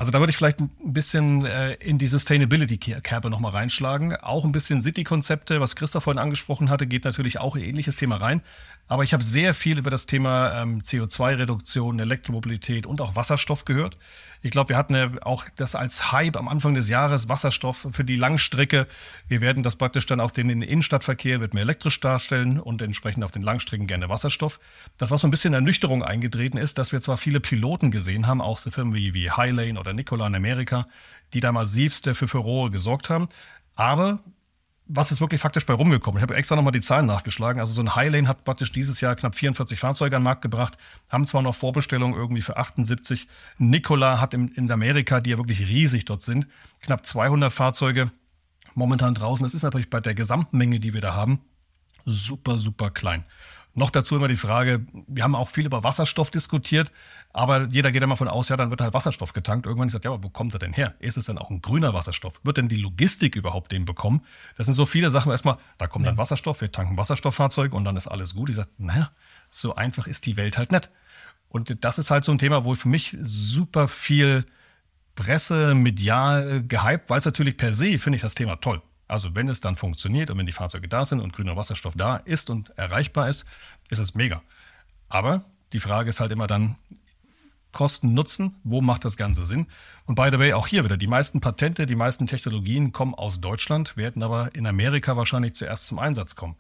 [0.01, 4.17] Also da würde ich vielleicht ein bisschen äh, in die Sustainability-Kerbe nochmal reinschlagen.
[4.17, 7.97] Auch ein bisschen City-Konzepte, was Christoph vorhin angesprochen hatte, geht natürlich auch in ein ähnliches
[7.97, 8.41] Thema rein.
[8.91, 13.97] Aber ich habe sehr viel über das Thema ähm, CO2-Reduktion, Elektromobilität und auch Wasserstoff gehört.
[14.43, 18.05] Ich glaube, wir hatten ja auch das als Hype am Anfang des Jahres, Wasserstoff für
[18.05, 18.89] die Langstrecke.
[19.29, 23.31] Wir werden das praktisch dann auf den Innenstadtverkehr wird mehr elektrisch darstellen und entsprechend auf
[23.31, 24.59] den Langstrecken gerne Wasserstoff.
[24.99, 28.41] Das, was so ein bisschen Ernüchterung eingetreten ist, dass wir zwar viele Piloten gesehen haben,
[28.41, 30.89] auch so Firmen wie, wie Highlane oder Nikola in Amerika,
[31.33, 33.29] die da massivst für Furore gesorgt haben.
[33.77, 34.19] Aber
[34.93, 36.19] was ist wirklich faktisch bei rumgekommen?
[36.19, 37.61] Ich habe extra nochmal die Zahlen nachgeschlagen.
[37.61, 40.77] Also so ein Highlane hat praktisch dieses Jahr knapp 44 Fahrzeuge an den Markt gebracht,
[41.09, 43.29] haben zwar noch Vorbestellungen irgendwie für 78.
[43.59, 46.49] Nikola hat in, in Amerika, die ja wirklich riesig dort sind,
[46.81, 48.11] knapp 200 Fahrzeuge
[48.75, 49.45] momentan draußen.
[49.45, 51.41] Das ist natürlich bei der Gesamtmenge, die wir da haben,
[52.05, 53.25] super, super klein.
[53.75, 56.91] Noch dazu immer die Frage, wir haben auch viel über Wasserstoff diskutiert,
[57.33, 59.67] aber jeder geht immer von aus, ja, dann wird halt Wasserstoff getankt.
[59.67, 60.95] Irgendwann ist gesagt, ja, aber wo kommt er denn her?
[60.99, 62.41] Ist es dann auch ein grüner Wasserstoff?
[62.43, 64.23] Wird denn die Logistik überhaupt den bekommen?
[64.57, 65.31] Das sind so viele Sachen.
[65.31, 68.51] Erstmal, da kommt dann Wasserstoff, wir tanken Wasserstofffahrzeuge und dann ist alles gut.
[68.51, 69.13] Ich sage, naja,
[69.51, 70.91] so einfach ist die Welt halt nicht.
[71.49, 74.45] Und das ist halt so ein Thema, wo für mich super viel
[75.15, 78.83] Presse, medial gehypt, weil es natürlich per se finde ich das Thema toll.
[79.07, 82.17] Also wenn es dann funktioniert und wenn die Fahrzeuge da sind und grüner Wasserstoff da
[82.17, 83.45] ist und erreichbar ist,
[83.89, 84.43] ist es mega.
[85.09, 86.77] Aber die Frage ist halt immer dann,
[87.73, 89.67] Kosten Nutzen, wo macht das Ganze Sinn?
[90.07, 93.41] Und by the way, auch hier wieder, die meisten Patente, die meisten Technologien kommen aus
[93.41, 96.57] Deutschland, werden aber in Amerika wahrscheinlich zuerst zum Einsatz kommen.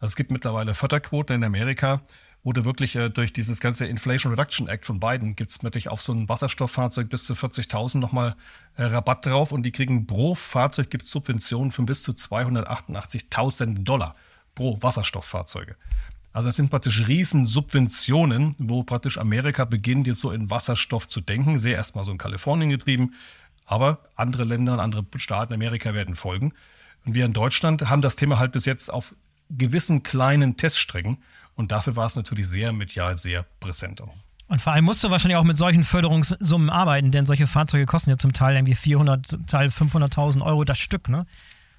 [0.00, 2.00] Also es gibt mittlerweile Förderquoten in Amerika,
[2.44, 5.88] wo du wirklich äh, durch dieses ganze Inflation Reduction Act von Biden gibt es natürlich
[5.88, 8.36] auf so ein Wasserstofffahrzeug bis zu 40.000 nochmal
[8.76, 14.14] äh, Rabatt drauf und die kriegen pro Fahrzeug gibt Subventionen von bis zu 288.000 Dollar
[14.54, 15.76] pro Wasserstofffahrzeuge.
[16.34, 21.60] Also das sind praktisch Riesensubventionen, wo praktisch Amerika beginnt jetzt so in Wasserstoff zu denken.
[21.60, 23.14] Sehr erstmal so in Kalifornien getrieben,
[23.66, 26.52] aber andere Länder und andere Staaten Amerika werden folgen.
[27.06, 29.14] Und wir in Deutschland haben das Thema halt bis jetzt auf
[29.48, 31.18] gewissen kleinen Teststrecken
[31.54, 34.16] und dafür war es natürlich sehr medial sehr präsent auch.
[34.48, 38.10] Und vor allem musst du wahrscheinlich auch mit solchen Förderungssummen arbeiten, denn solche Fahrzeuge kosten
[38.10, 41.26] ja zum Teil irgendwie 400, zum Teil 500.000 Euro das Stück, ne?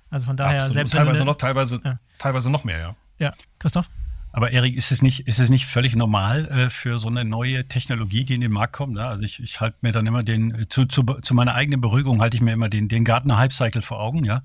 [0.10, 0.76] Also von daher Absolut.
[0.76, 2.00] selbst teilweise noch, teilweise, ja.
[2.20, 2.96] teilweise noch mehr, ja.
[3.20, 3.90] Ja, Christoph?
[4.36, 7.70] Aber Erik, ist es nicht, ist es nicht völlig normal äh, für so eine neue
[7.70, 8.96] Technologie, die in den Markt kommt?
[8.96, 9.06] Ne?
[9.06, 12.36] Also ich, ich halte mir dann immer den, zu, zu, zu meiner eigenen Beruhigung halte
[12.36, 14.44] ich mir immer den, den Gartner Hype Cycle vor Augen, ja.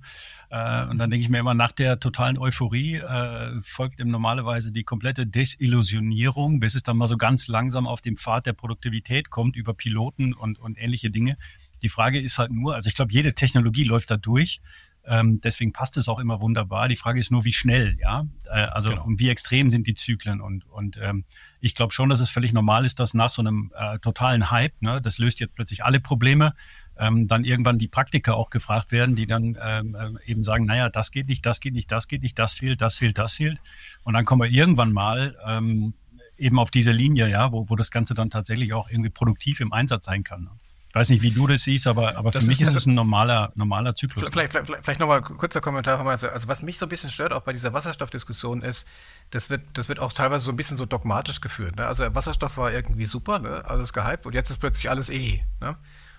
[0.48, 4.70] Äh, und dann denke ich mir immer, nach der totalen Euphorie äh, folgt ihm normalerweise
[4.70, 9.30] die komplette Desillusionierung, bis es dann mal so ganz langsam auf dem Pfad der Produktivität
[9.30, 11.36] kommt über Piloten und, und ähnliche Dinge.
[11.82, 14.60] Die Frage ist halt nur, also ich glaube, jede Technologie läuft da durch.
[15.06, 16.88] Ähm, deswegen passt es auch immer wunderbar.
[16.88, 18.26] Die Frage ist nur, wie schnell, ja.
[18.46, 19.06] Äh, also genau.
[19.08, 21.24] wie extrem sind die Zyklen und und ähm,
[21.60, 24.80] ich glaube schon, dass es völlig normal ist, dass nach so einem äh, totalen Hype,
[24.82, 26.54] ne, das löst jetzt plötzlich alle Probleme,
[26.98, 30.90] ähm, dann irgendwann die Praktiker auch gefragt werden, die dann ähm, äh, eben sagen, naja,
[30.90, 33.58] das geht nicht, das geht nicht, das geht nicht, das fehlt, das fehlt, das fehlt.
[34.04, 35.94] Und dann kommen wir irgendwann mal ähm,
[36.36, 39.72] eben auf diese Linie, ja, wo, wo das Ganze dann tatsächlich auch irgendwie produktiv im
[39.72, 40.44] Einsatz sein kann.
[40.44, 40.50] Ne?
[40.90, 43.52] Ich weiß nicht, wie du das siehst, aber, aber für mich ist es ein normaler,
[43.54, 44.28] normaler Zyklus.
[44.28, 46.04] Vielleicht, vielleicht, vielleicht nochmal ein kurzer Kommentar.
[46.04, 48.88] Also was mich so ein bisschen stört, auch bei dieser Wasserstoffdiskussion, ist,
[49.30, 51.76] das wird, das wird auch teilweise so ein bisschen so dogmatisch geführt.
[51.76, 51.86] Ne?
[51.86, 53.64] Also Wasserstoff war irgendwie super, ne?
[53.68, 55.44] alles gehypt und jetzt ist plötzlich alles eh.
[55.60, 55.76] Ne?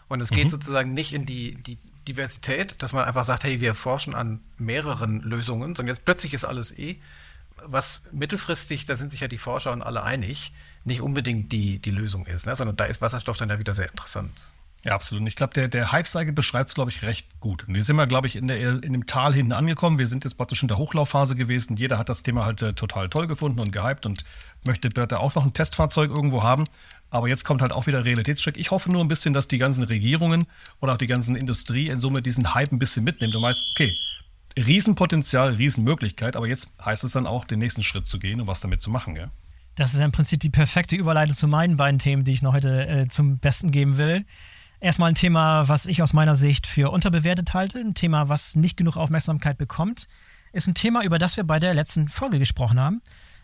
[0.07, 0.49] Und es geht mhm.
[0.51, 5.19] sozusagen nicht in die, die Diversität, dass man einfach sagt, hey, wir forschen an mehreren
[5.19, 6.95] Lösungen, sondern jetzt plötzlich ist alles eh.
[7.65, 10.53] Was mittelfristig, da sind sich ja die Forscher und alle einig,
[10.86, 12.55] nicht unbedingt die, die Lösung ist, ne?
[12.55, 14.47] sondern da ist Wasserstoff dann ja wieder sehr interessant.
[14.84, 15.28] Ja, absolut.
[15.28, 17.68] Ich glaube, der, der Hype-Cycle beschreibt es, glaube ich, recht gut.
[17.68, 20.00] Und wir sind wir, glaube ich, in, der, in dem Tal hinten angekommen.
[20.00, 21.78] Wir sind jetzt praktisch in der Hochlaufphase gewesen.
[21.78, 24.24] Jeder hat das Thema halt äh, total toll gefunden und gehypt und
[24.66, 26.64] möchte da auch noch ein Testfahrzeug irgendwo haben.
[27.12, 28.58] Aber jetzt kommt halt auch wieder Realitätscheck.
[28.58, 30.46] Ich hoffe nur ein bisschen, dass die ganzen Regierungen
[30.80, 33.94] oder auch die ganzen Industrie in Summe diesen Hype ein bisschen mitnimmt und weißt, okay,
[34.58, 38.62] Riesenpotenzial, Riesenmöglichkeit, aber jetzt heißt es dann auch, den nächsten Schritt zu gehen und was
[38.62, 39.30] damit zu machen, ja.
[39.76, 42.88] Das ist im Prinzip die perfekte Überleitung zu meinen beiden Themen, die ich noch heute
[42.88, 44.26] äh, zum Besten geben will.
[44.82, 48.78] Erstmal ein Thema, was ich aus meiner Sicht für unterbewertet halte, ein Thema, was nicht
[48.78, 50.08] genug Aufmerksamkeit bekommt,
[50.54, 53.02] ist ein Thema, über das wir bei der letzten Folge gesprochen haben.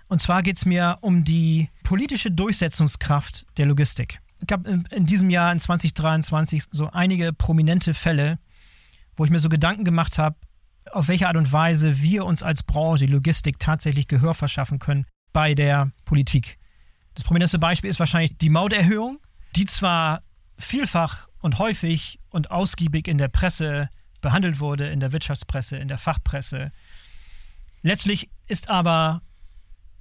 [0.07, 4.19] Und zwar geht es mir um die politische Durchsetzungskraft der Logistik.
[4.39, 8.39] Es gab in diesem Jahr, in 2023, so einige prominente Fälle,
[9.15, 10.37] wo ich mir so Gedanken gemacht habe,
[10.91, 15.05] auf welche Art und Weise wir uns als Branche, die Logistik, tatsächlich Gehör verschaffen können
[15.33, 16.57] bei der Politik.
[17.13, 19.19] Das prominenteste Beispiel ist wahrscheinlich die Mauterhöhung,
[19.55, 20.23] die zwar
[20.57, 23.89] vielfach und häufig und ausgiebig in der Presse
[24.21, 26.71] behandelt wurde, in der Wirtschaftspresse, in der Fachpresse.
[27.83, 29.21] Letztlich ist aber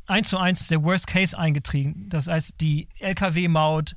[0.06, 2.08] eins zu eins der Worst Case eingetrieben.
[2.08, 3.96] Das heißt, die Lkw-Maut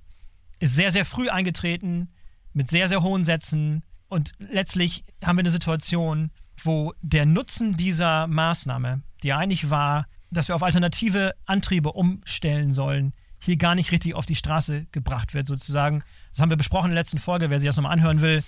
[0.59, 2.09] ist sehr, sehr früh eingetreten,
[2.53, 3.83] mit sehr, sehr hohen Sätzen.
[4.07, 6.31] Und letztlich haben wir eine Situation,
[6.63, 13.13] wo der Nutzen dieser Maßnahme, die eigentlich war, dass wir auf alternative Antriebe umstellen sollen,
[13.41, 16.03] hier gar nicht richtig auf die Straße gebracht wird, sozusagen.
[16.31, 18.43] Das haben wir besprochen in der letzten Folge, wer sich das nochmal anhören will.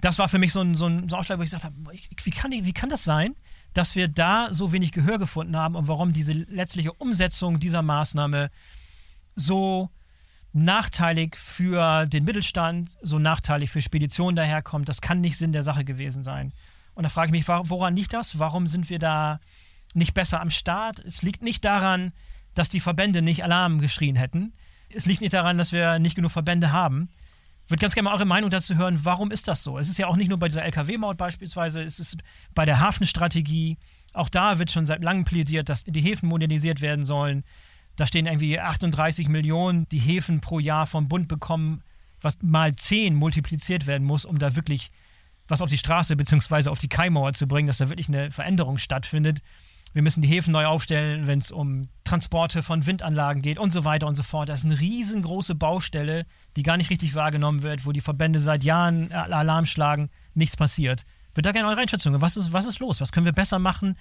[0.00, 1.74] Das war für mich so ein, so ein Ausschlag, wo ich gesagt habe,
[2.24, 3.34] wie kann, wie kann das sein,
[3.72, 8.50] dass wir da so wenig Gehör gefunden haben und warum diese letztliche Umsetzung dieser Maßnahme
[9.34, 9.90] so
[10.52, 14.88] nachteilig für den Mittelstand, so nachteilig für Speditionen daherkommt.
[14.88, 16.52] Das kann nicht Sinn der Sache gewesen sein.
[16.94, 18.38] Und da frage ich mich, woran liegt das?
[18.38, 19.40] Warum sind wir da
[19.92, 21.00] nicht besser am Start?
[21.00, 22.12] Es liegt nicht daran,
[22.54, 24.54] dass die Verbände nicht Alarm geschrien hätten.
[24.96, 27.10] Es liegt nicht daran, dass wir nicht genug Verbände haben.
[27.66, 29.76] Ich würde ganz gerne mal eure Meinung dazu hören, warum ist das so?
[29.76, 32.18] Es ist ja auch nicht nur bei dieser Lkw-Maut beispielsweise, es ist
[32.54, 33.76] bei der Hafenstrategie.
[34.14, 37.44] Auch da wird schon seit langem plädiert, dass die Häfen modernisiert werden sollen.
[37.96, 41.82] Da stehen irgendwie 38 Millionen, die Häfen pro Jahr vom Bund bekommen,
[42.22, 44.90] was mal 10 multipliziert werden muss, um da wirklich
[45.48, 46.70] was auf die Straße bzw.
[46.70, 49.42] auf die Kaimauer zu bringen, dass da wirklich eine Veränderung stattfindet.
[49.92, 53.84] Wir müssen die Häfen neu aufstellen, wenn es um Transporte von Windanlagen geht und so
[53.84, 54.48] weiter und so fort.
[54.48, 56.26] Das ist eine riesengroße Baustelle,
[56.56, 61.04] die gar nicht richtig wahrgenommen wird, wo die Verbände seit Jahren Alarm schlagen, nichts passiert.
[61.34, 62.20] Wird da gerne eure Einschätzung.
[62.20, 63.00] Was ist, was ist los?
[63.00, 63.96] Was können wir besser machen?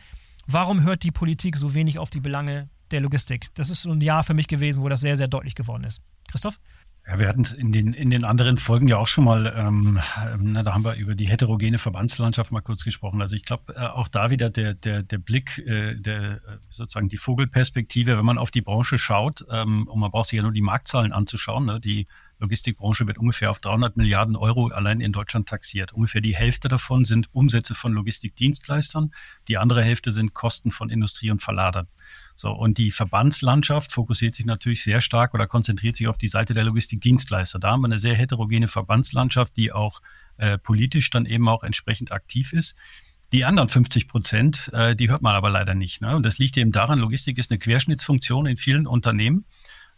[0.48, 3.50] Warum hört die Politik so wenig auf die Belange der Logistik?
[3.56, 6.02] Das ist so ein Jahr für mich gewesen, wo das sehr, sehr deutlich geworden ist.
[6.30, 6.60] Christoph?
[7.08, 10.00] Ja, wir hatten in den, in den anderen Folgen ja auch schon mal, ähm,
[10.40, 13.22] na, da haben wir über die heterogene Verbandslandschaft mal kurz gesprochen.
[13.22, 16.42] Also ich glaube, äh, auch da wieder der, der, der Blick, äh, der
[16.72, 20.44] sozusagen die Vogelperspektive, wenn man auf die Branche schaut, ähm, und man braucht sich ja
[20.44, 22.08] nur die Marktzahlen anzuschauen, ne, die
[22.40, 25.94] Logistikbranche wird ungefähr auf 300 Milliarden Euro allein in Deutschland taxiert.
[25.94, 29.12] Ungefähr die Hälfte davon sind Umsätze von Logistikdienstleistern,
[29.48, 31.88] die andere Hälfte sind Kosten von Industrie und Verladern.
[32.36, 36.54] So, und die Verbandslandschaft fokussiert sich natürlich sehr stark oder konzentriert sich auf die Seite
[36.54, 37.60] der Logistikdienstleister.
[37.60, 40.02] Da haben wir eine sehr heterogene Verbandslandschaft, die auch
[40.38, 42.76] äh, politisch dann eben auch entsprechend aktiv ist.
[43.32, 46.02] Die anderen 50 Prozent, äh, die hört man aber leider nicht.
[46.02, 46.16] Ne?
[46.16, 49.46] Und das liegt eben daran, Logistik ist eine Querschnittsfunktion in vielen Unternehmen.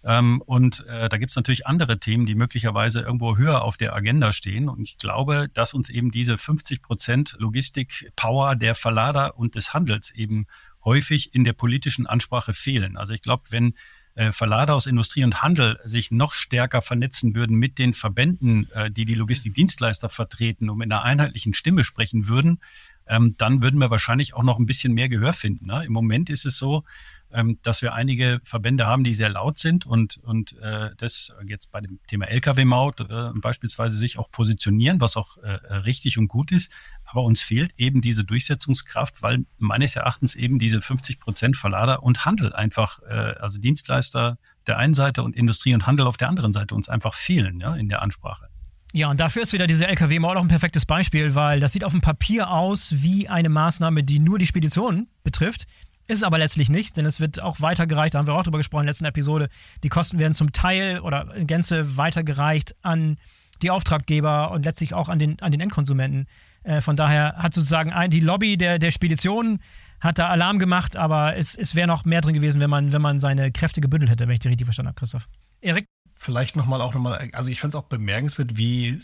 [0.03, 3.95] Ähm, und äh, da gibt es natürlich andere Themen, die möglicherweise irgendwo höher auf der
[3.95, 4.69] Agenda stehen.
[4.69, 10.11] Und ich glaube, dass uns eben diese 50 Prozent Logistik-Power der Verlader und des Handels
[10.11, 10.45] eben
[10.87, 12.95] häufig in der politischen Ansprache fehlen.
[12.95, 13.73] Also ich glaube, wenn
[14.15, 18.89] äh, Verlader aus Industrie und Handel sich noch stärker vernetzen würden mit den Verbänden, äh,
[18.89, 22.61] die die Logistikdienstleister vertreten, um in einer einheitlichen Stimme sprechen würden,
[23.05, 25.67] ähm, dann würden wir wahrscheinlich auch noch ein bisschen mehr Gehör finden.
[25.67, 25.83] Ne?
[25.85, 26.85] Im Moment ist es so,
[27.31, 31.71] ähm, dass wir einige Verbände haben, die sehr laut sind und, und äh, das jetzt
[31.71, 36.51] bei dem Thema Lkw-Maut äh, beispielsweise sich auch positionieren, was auch äh, richtig und gut
[36.51, 36.71] ist.
[37.05, 42.25] Aber uns fehlt eben diese Durchsetzungskraft, weil meines Erachtens eben diese 50 Prozent Verlader und
[42.25, 46.53] Handel einfach, äh, also Dienstleister der einen Seite und Industrie und Handel auf der anderen
[46.53, 48.49] Seite uns einfach fehlen ja, in der Ansprache.
[48.93, 51.91] Ja, und dafür ist wieder diese Lkw-Maut auch ein perfektes Beispiel, weil das sieht auf
[51.91, 55.65] dem Papier aus wie eine Maßnahme, die nur die Spedition betrifft.
[56.07, 58.81] Ist aber letztlich nicht, denn es wird auch weitergereicht, da haben wir auch drüber gesprochen
[58.81, 59.49] in der letzten Episode.
[59.83, 63.17] Die Kosten werden zum Teil oder in Gänze weitergereicht an
[63.61, 66.27] die Auftraggeber und letztlich auch an den, an den Endkonsumenten.
[66.63, 69.61] Äh, von daher hat sozusagen ein, die Lobby der, der Speditionen
[69.99, 73.01] hat da Alarm gemacht, aber es, es wäre noch mehr drin gewesen, wenn man, wenn
[73.01, 75.27] man seine Kräfte gebündelt hätte, wenn ich die richtig verstanden habe, Christoph.
[75.59, 75.87] Erik?
[76.15, 78.99] Vielleicht nochmal auch nochmal, also ich finde es auch bemerkenswert, wie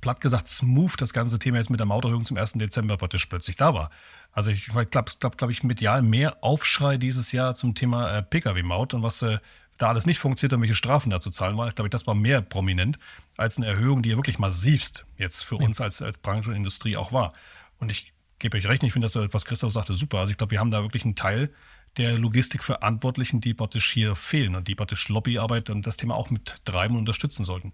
[0.00, 2.54] platt gesagt smooth das ganze Thema jetzt mit der Mauterhöhung zum 1.
[2.54, 3.90] Dezember praktisch plötzlich da war.
[4.32, 4.86] Also ich glaube,
[5.20, 9.38] glaub, glaub ich, medial mehr Aufschrei dieses Jahr zum Thema äh, Pkw-Maut und was äh,
[9.78, 11.68] da alles nicht funktioniert und welche Strafen da zu zahlen waren.
[11.68, 12.98] Ich glaube, das war mehr prominent
[13.36, 15.64] als eine Erhöhung, die ja wirklich massivst jetzt für ja.
[15.64, 17.32] uns als, als Branche und Industrie auch war.
[17.78, 20.18] Und ich gebe euch recht, ich finde das, was Christoph sagte, super.
[20.18, 21.50] Also ich glaube, wir haben da wirklich einen Teil
[21.96, 26.64] der Logistikverantwortlichen, die praktisch hier fehlen und die praktisch Lobbyarbeit und das Thema auch mit
[26.64, 27.72] treiben und unterstützen sollten.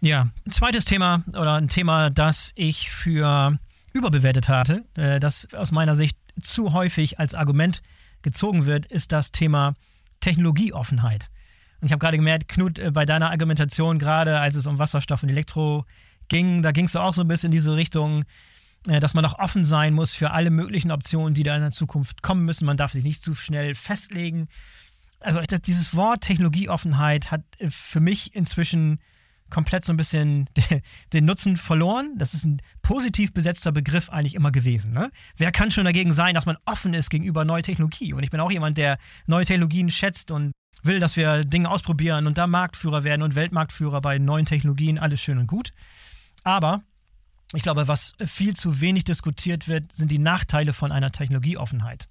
[0.00, 3.58] Ja, ein zweites Thema oder ein Thema, das ich für
[3.92, 7.82] überbewertet hatte, äh, das aus meiner Sicht zu häufig als Argument
[8.22, 9.74] gezogen wird, ist das Thema
[10.20, 11.28] Technologieoffenheit.
[11.80, 15.22] Und ich habe gerade gemerkt, Knut, äh, bei deiner Argumentation, gerade als es um Wasserstoff
[15.22, 15.84] und Elektro
[16.28, 18.24] ging, da ging es auch so ein bisschen in diese Richtung,
[18.86, 21.70] äh, dass man auch offen sein muss für alle möglichen Optionen, die da in der
[21.70, 22.66] Zukunft kommen müssen.
[22.66, 24.48] Man darf sich nicht zu schnell festlegen.
[25.20, 28.98] Also dieses Wort Technologieoffenheit hat für mich inzwischen
[29.52, 30.48] komplett so ein bisschen
[31.12, 32.14] den Nutzen verloren.
[32.16, 34.92] Das ist ein positiv besetzter Begriff eigentlich immer gewesen.
[34.92, 35.10] Ne?
[35.36, 38.14] Wer kann schon dagegen sein, dass man offen ist gegenüber neuer Technologie?
[38.14, 42.26] Und ich bin auch jemand, der neue Technologien schätzt und will, dass wir Dinge ausprobieren
[42.26, 45.72] und da Marktführer werden und Weltmarktführer bei neuen Technologien, alles schön und gut.
[46.42, 46.82] Aber
[47.54, 52.08] ich glaube, was viel zu wenig diskutiert wird, sind die Nachteile von einer Technologieoffenheit.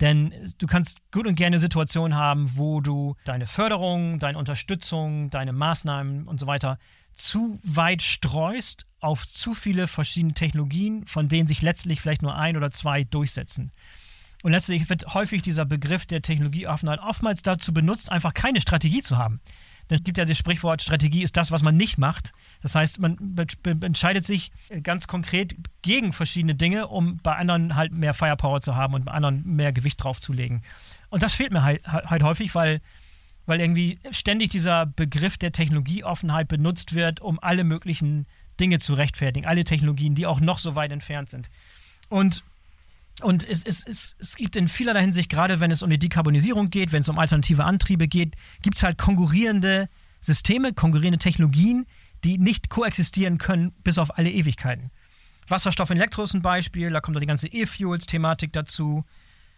[0.00, 5.52] Denn du kannst gut und gerne Situationen haben, wo du deine Förderung, deine Unterstützung, deine
[5.52, 6.78] Maßnahmen und so weiter
[7.14, 12.56] zu weit streust auf zu viele verschiedene Technologien, von denen sich letztlich vielleicht nur ein
[12.56, 13.72] oder zwei durchsetzen.
[14.42, 19.18] Und letztlich wird häufig dieser Begriff der Technologieoffenheit oftmals dazu benutzt, einfach keine Strategie zu
[19.18, 19.40] haben.
[19.92, 22.32] Es gibt ja das Sprichwort, Strategie ist das, was man nicht macht.
[22.62, 23.36] Das heißt, man
[23.82, 28.94] entscheidet sich ganz konkret gegen verschiedene Dinge, um bei anderen halt mehr Firepower zu haben
[28.94, 30.62] und bei anderen mehr Gewicht draufzulegen.
[31.08, 32.80] Und das fehlt mir halt, halt häufig, weil,
[33.46, 38.26] weil irgendwie ständig dieser Begriff der Technologieoffenheit benutzt wird, um alle möglichen
[38.60, 41.50] Dinge zu rechtfertigen, alle Technologien, die auch noch so weit entfernt sind.
[42.08, 42.44] Und
[43.22, 46.70] und es, es, es, es gibt in vielerlei Hinsicht, gerade wenn es um die Dekarbonisierung
[46.70, 49.88] geht, wenn es um alternative Antriebe geht, gibt es halt konkurrierende
[50.20, 51.86] Systeme, konkurrierende Technologien,
[52.24, 54.90] die nicht koexistieren können bis auf alle Ewigkeiten.
[55.48, 59.04] Wasserstoff in Elektro ist ein Beispiel, da kommt da die ganze E-Fuels-Thematik dazu.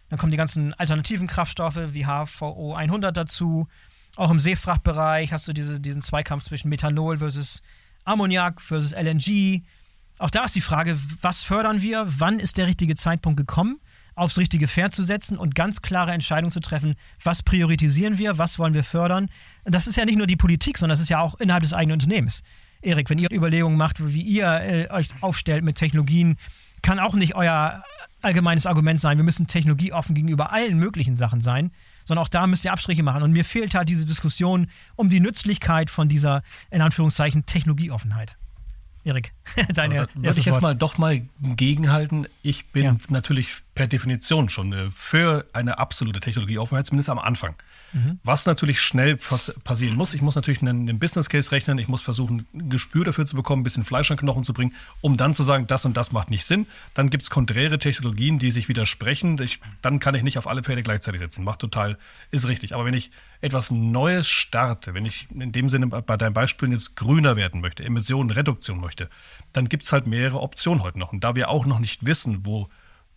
[0.09, 3.67] Dann kommen die ganzen alternativen Kraftstoffe wie HVO 100 dazu.
[4.15, 7.61] Auch im Seefrachtbereich hast du diese, diesen Zweikampf zwischen Methanol versus
[8.05, 9.63] Ammoniak versus LNG.
[10.23, 12.05] Auch da ist die Frage, was fördern wir?
[12.07, 13.81] Wann ist der richtige Zeitpunkt gekommen,
[14.15, 16.95] aufs richtige Pferd zu setzen und ganz klare Entscheidungen zu treffen?
[17.21, 18.37] Was priorisieren wir?
[18.37, 19.27] Was wollen wir fördern?
[19.65, 21.95] Das ist ja nicht nur die Politik, sondern das ist ja auch innerhalb des eigenen
[21.95, 22.41] Unternehmens.
[22.81, 26.37] Erik, wenn ihr Überlegungen macht, wie ihr äh, euch aufstellt mit Technologien,
[26.81, 27.83] kann auch nicht euer
[28.21, 31.71] allgemeines Argument sein, wir müssen technologieoffen gegenüber allen möglichen Sachen sein,
[32.05, 33.23] sondern auch da müsst ihr Abstriche machen.
[33.23, 38.37] Und mir fehlt halt diese Diskussion um die Nützlichkeit von dieser, in Anführungszeichen, Technologieoffenheit.
[39.03, 39.33] Erik,
[39.73, 42.27] deine also, Würde ich jetzt mal doch mal gegenhalten.
[42.41, 42.97] Ich bin ja.
[43.09, 47.55] natürlich per Definition schon äh, für eine absolute Technologieoffenheit, zumindest am Anfang.
[47.93, 48.19] Mhm.
[48.23, 52.01] Was natürlich schnell passieren muss, ich muss natürlich einen, einen, Business Case rechnen, ich muss
[52.01, 55.33] versuchen, ein Gespür dafür zu bekommen, ein bisschen Fleisch an Knochen zu bringen, um dann
[55.33, 56.65] zu sagen, das und das macht nicht Sinn.
[56.95, 59.39] Dann gibt es konträre Technologien, die sich widersprechen.
[59.41, 61.43] Ich, dann kann ich nicht auf alle Pferde gleichzeitig setzen.
[61.43, 61.97] Macht total,
[62.31, 62.73] ist richtig.
[62.73, 66.95] Aber wenn ich etwas Neues starte, wenn ich in dem Sinne bei deinem Beispiel jetzt
[66.95, 69.09] grüner werden möchte, Emissionenreduktion möchte,
[69.51, 71.13] dann gibt es halt mehrere Optionen heute noch.
[71.13, 72.69] Und da wir auch noch nicht wissen, wo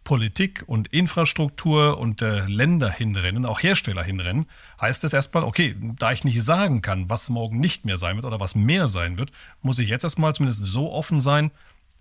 [0.06, 4.46] Politik und Infrastruktur und äh, Länder hinrennen, auch Hersteller hinrennen,
[4.80, 8.24] heißt es erstmal, okay, da ich nicht sagen kann, was morgen nicht mehr sein wird
[8.24, 9.32] oder was mehr sein wird,
[9.62, 11.50] muss ich jetzt erstmal zumindest so offen sein,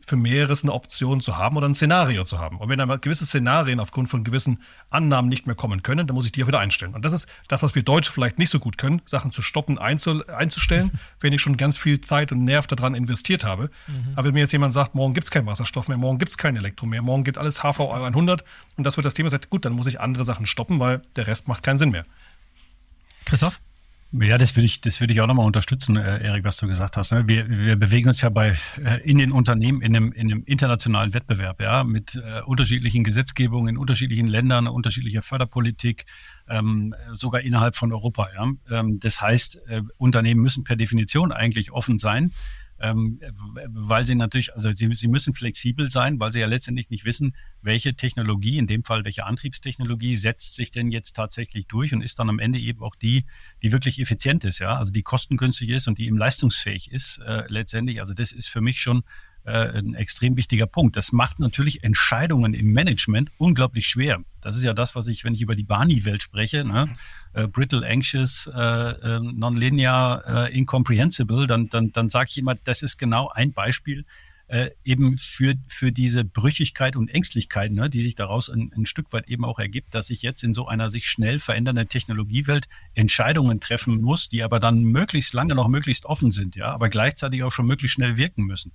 [0.05, 2.57] für mehreres eine Option zu haben oder ein Szenario zu haben.
[2.57, 6.25] Und wenn dann gewisse Szenarien aufgrund von gewissen Annahmen nicht mehr kommen können, dann muss
[6.25, 6.93] ich die auch wieder einstellen.
[6.93, 9.79] Und das ist das, was wir Deutsche vielleicht nicht so gut können, Sachen zu stoppen,
[9.79, 13.69] einzu einzustellen, wenn ich schon ganz viel Zeit und Nerv daran investiert habe.
[13.87, 14.13] Mhm.
[14.15, 16.37] Aber wenn mir jetzt jemand sagt, morgen gibt es keinen Wasserstoff mehr, morgen gibt es
[16.37, 18.43] kein Elektro mehr, morgen geht alles HV 100
[18.77, 21.27] und das wird das Thema, sagt, gut, dann muss ich andere Sachen stoppen, weil der
[21.27, 22.05] Rest macht keinen Sinn mehr.
[23.25, 23.59] Christoph?
[24.21, 26.95] Ja, das würde ich, das würde ich auch nochmal unterstützen, äh, Erik, was du gesagt
[26.95, 27.11] hast.
[27.11, 27.27] Ne?
[27.27, 31.13] Wir, wir bewegen uns ja bei äh, in den Unternehmen in einem, in einem internationalen
[31.13, 36.05] Wettbewerb, ja, mit äh, unterschiedlichen Gesetzgebungen in unterschiedlichen Ländern, unterschiedlicher Förderpolitik,
[36.47, 38.29] ähm, sogar innerhalb von Europa.
[38.33, 38.79] Ja.
[38.79, 42.31] Ähm, das heißt, äh, Unternehmen müssen per Definition eigentlich offen sein
[42.79, 43.19] ähm,
[43.67, 47.35] weil sie natürlich, also sie, sie müssen flexibel sein, weil sie ja letztendlich nicht wissen,
[47.61, 52.19] welche Technologie, in dem Fall welche Antriebstechnologie setzt sich denn jetzt tatsächlich durch und ist
[52.19, 53.25] dann am Ende eben auch die,
[53.61, 57.43] die wirklich effizient ist, ja, also die kostengünstig ist und die eben leistungsfähig ist äh,
[57.47, 58.01] letztendlich.
[58.01, 59.03] Also das ist für mich schon
[59.45, 60.95] ein extrem wichtiger Punkt.
[60.95, 64.23] Das macht natürlich Entscheidungen im Management unglaublich schwer.
[64.41, 66.95] Das ist ja das, was ich, wenn ich über die Barney-Welt spreche, ne?
[67.33, 72.81] äh, brittle, anxious, äh, äh, nonlinear, äh, incomprehensible, dann, dann, dann sage ich immer, das
[72.81, 74.05] ist genau ein Beispiel
[74.47, 79.11] äh, eben für, für diese Brüchigkeit und Ängstlichkeit, ne, die sich daraus ein, ein Stück
[79.11, 83.59] weit eben auch ergibt, dass ich jetzt in so einer sich schnell verändernden Technologiewelt Entscheidungen
[83.59, 87.51] treffen muss, die aber dann möglichst lange noch möglichst offen sind, ja, aber gleichzeitig auch
[87.51, 88.71] schon möglichst schnell wirken müssen.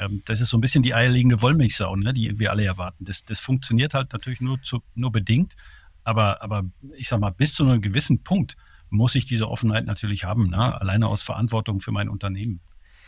[0.00, 3.04] Ähm, das ist so ein bisschen die eierlegende Wollmilchsau, ne, die wir alle erwarten.
[3.04, 5.54] Das, das funktioniert halt natürlich nur, zu, nur bedingt.
[6.02, 6.64] Aber, aber
[6.96, 8.56] ich sag mal, bis zu einem gewissen Punkt
[8.88, 10.80] muss ich diese Offenheit natürlich haben, ne?
[10.80, 12.60] alleine aus Verantwortung für mein Unternehmen.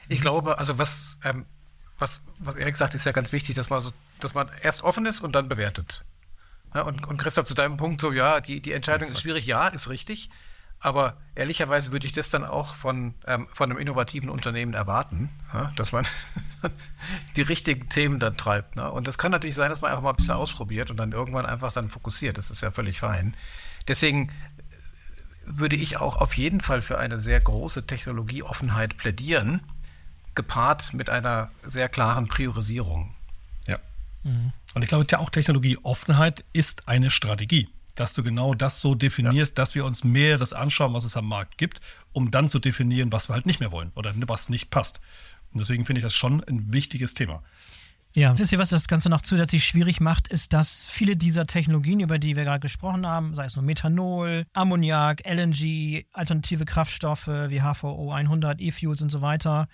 [0.08, 1.46] Ich glaube, also was, ähm,
[1.98, 5.06] was, was Erik sagt, ist ja ganz wichtig, dass man, so, dass man erst offen
[5.06, 6.04] ist und dann bewertet.
[6.74, 9.68] Ja, und, und Christoph, zu deinem Punkt, so ja, die, die Entscheidung ist schwierig, ja,
[9.68, 10.30] ist richtig.
[10.84, 15.72] Aber ehrlicherweise würde ich das dann auch von, ähm, von einem innovativen Unternehmen erwarten, ja,
[15.76, 16.04] dass man
[17.36, 18.74] die richtigen Themen dann treibt.
[18.74, 18.90] Ne?
[18.90, 21.46] Und das kann natürlich sein, dass man einfach mal ein bisschen ausprobiert und dann irgendwann
[21.46, 22.36] einfach dann fokussiert.
[22.36, 23.34] Das ist ja völlig fein.
[23.86, 24.32] Deswegen
[25.46, 29.60] würde ich auch auf jeden Fall für eine sehr große Technologieoffenheit plädieren,
[30.34, 33.14] gepaart mit einer sehr klaren Priorisierung.
[33.68, 33.78] Ja.
[34.24, 34.52] Mhm.
[34.74, 39.56] Und ich glaube, ja auch Technologieoffenheit ist eine Strategie dass du genau das so definierst,
[39.58, 39.62] ja.
[39.62, 41.80] dass wir uns mehreres anschauen, was es am Markt gibt,
[42.12, 45.00] um dann zu definieren, was wir halt nicht mehr wollen oder was nicht passt.
[45.52, 47.42] Und deswegen finde ich das schon ein wichtiges Thema.
[48.14, 52.00] Ja, wisst ihr, was das Ganze noch zusätzlich schwierig macht, ist, dass viele dieser Technologien,
[52.00, 57.62] über die wir gerade gesprochen haben, sei es nur Methanol, Ammoniak, LNG, alternative Kraftstoffe wie
[57.62, 59.66] HVO 100, E-Fuels und so weiter,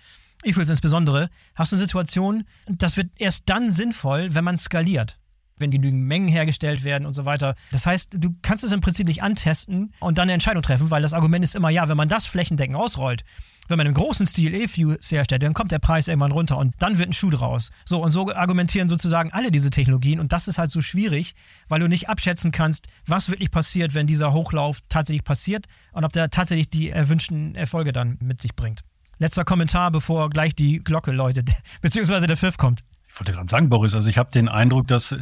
[0.45, 5.19] E-Fuels insbesondere, hast du eine Situation, das wird erst dann sinnvoll, wenn man skaliert
[5.61, 7.55] wenn genügend Mengen hergestellt werden und so weiter.
[7.73, 11.03] Das heißt, du kannst es im Prinzip nicht antesten und dann eine Entscheidung treffen, weil
[11.03, 13.25] das Argument ist immer, ja, wenn man das flächendeckend ausrollt,
[13.69, 16.99] wenn man im großen Stil E-Fuels herstellt, dann kommt der Preis irgendwann runter und dann
[16.99, 17.71] wird ein Schuh draus.
[17.85, 21.35] So, und so argumentieren sozusagen alle diese Technologien und das ist halt so schwierig,
[21.69, 26.13] weil du nicht abschätzen kannst, was wirklich passiert, wenn dieser Hochlauf tatsächlich passiert und ob
[26.13, 28.81] der tatsächlich die erwünschten Erfolge dann mit sich bringt.
[29.19, 31.51] Letzter Kommentar, bevor gleich die Glocke läutet,
[31.83, 32.81] beziehungsweise der Pfiff kommt.
[33.19, 35.17] Ich wollte gerade sagen, Boris, also ich habe den Eindruck, dass, äh,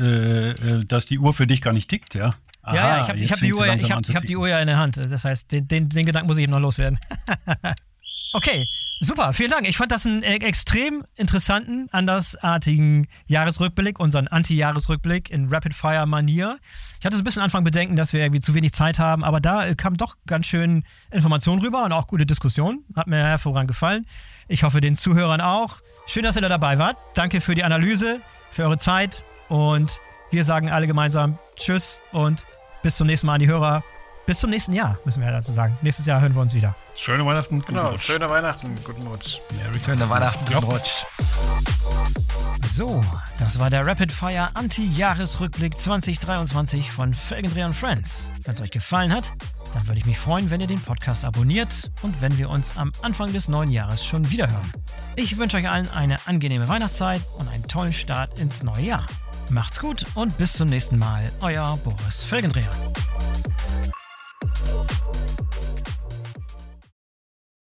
[0.51, 2.31] äh, dass die Uhr für dich gar nicht tickt, ja?
[2.61, 4.61] Aha, ja, ja, ich habe hab die, Uhr, ich hab, ich hab die Uhr ja
[4.61, 4.99] in der Hand.
[4.99, 6.99] Das heißt, den, den, den Gedanken muss ich eben noch loswerden.
[8.33, 8.67] Okay,
[9.01, 9.67] super, vielen Dank.
[9.67, 16.59] Ich fand das einen äh, extrem interessanten, andersartigen Jahresrückblick, unseren Anti-Jahresrückblick in Rapid-Fire-Manier.
[16.99, 19.41] Ich hatte so ein bisschen Anfang Bedenken, dass wir irgendwie zu wenig Zeit haben, aber
[19.41, 22.85] da äh, kam doch ganz schön Informationen rüber und auch gute Diskussion.
[22.95, 24.05] Hat mir hervorragend gefallen.
[24.49, 25.81] Ich hoffe, den Zuhörern auch.
[26.09, 26.97] Schön, dass ihr da dabei wart.
[27.15, 30.01] Danke für die Analyse, für eure Zeit und
[30.31, 32.45] wir sagen alle gemeinsam Tschüss und
[32.83, 33.83] bis zum nächsten Mal an die Hörer.
[34.25, 35.77] Bis zum nächsten Jahr, müssen wir ja dazu sagen.
[35.83, 36.75] Nächstes Jahr hören wir uns wieder.
[36.95, 38.03] Schöne Weihnachten, guten genau, Rutsch.
[38.03, 39.41] Schöne Weihnachten, guten Rutsch.
[39.57, 41.05] Merry Schöne Weihnachten, guten Rutsch.
[42.67, 43.05] So,
[43.39, 48.29] das war der Rapid Fire Anti-Jahresrückblick 2023 von Felgendreher Friends.
[48.45, 49.33] Wenn es euch gefallen hat,
[49.75, 52.93] dann würde ich mich freuen, wenn ihr den Podcast abonniert und wenn wir uns am
[53.03, 54.73] Anfang des neuen Jahres schon wieder hören.
[55.17, 59.07] Ich wünsche euch allen eine angenehme Weihnachtszeit und einen tollen Start ins neue Jahr.
[59.51, 62.71] Macht's gut und bis zum nächsten Mal, euer Boris Felgendreher.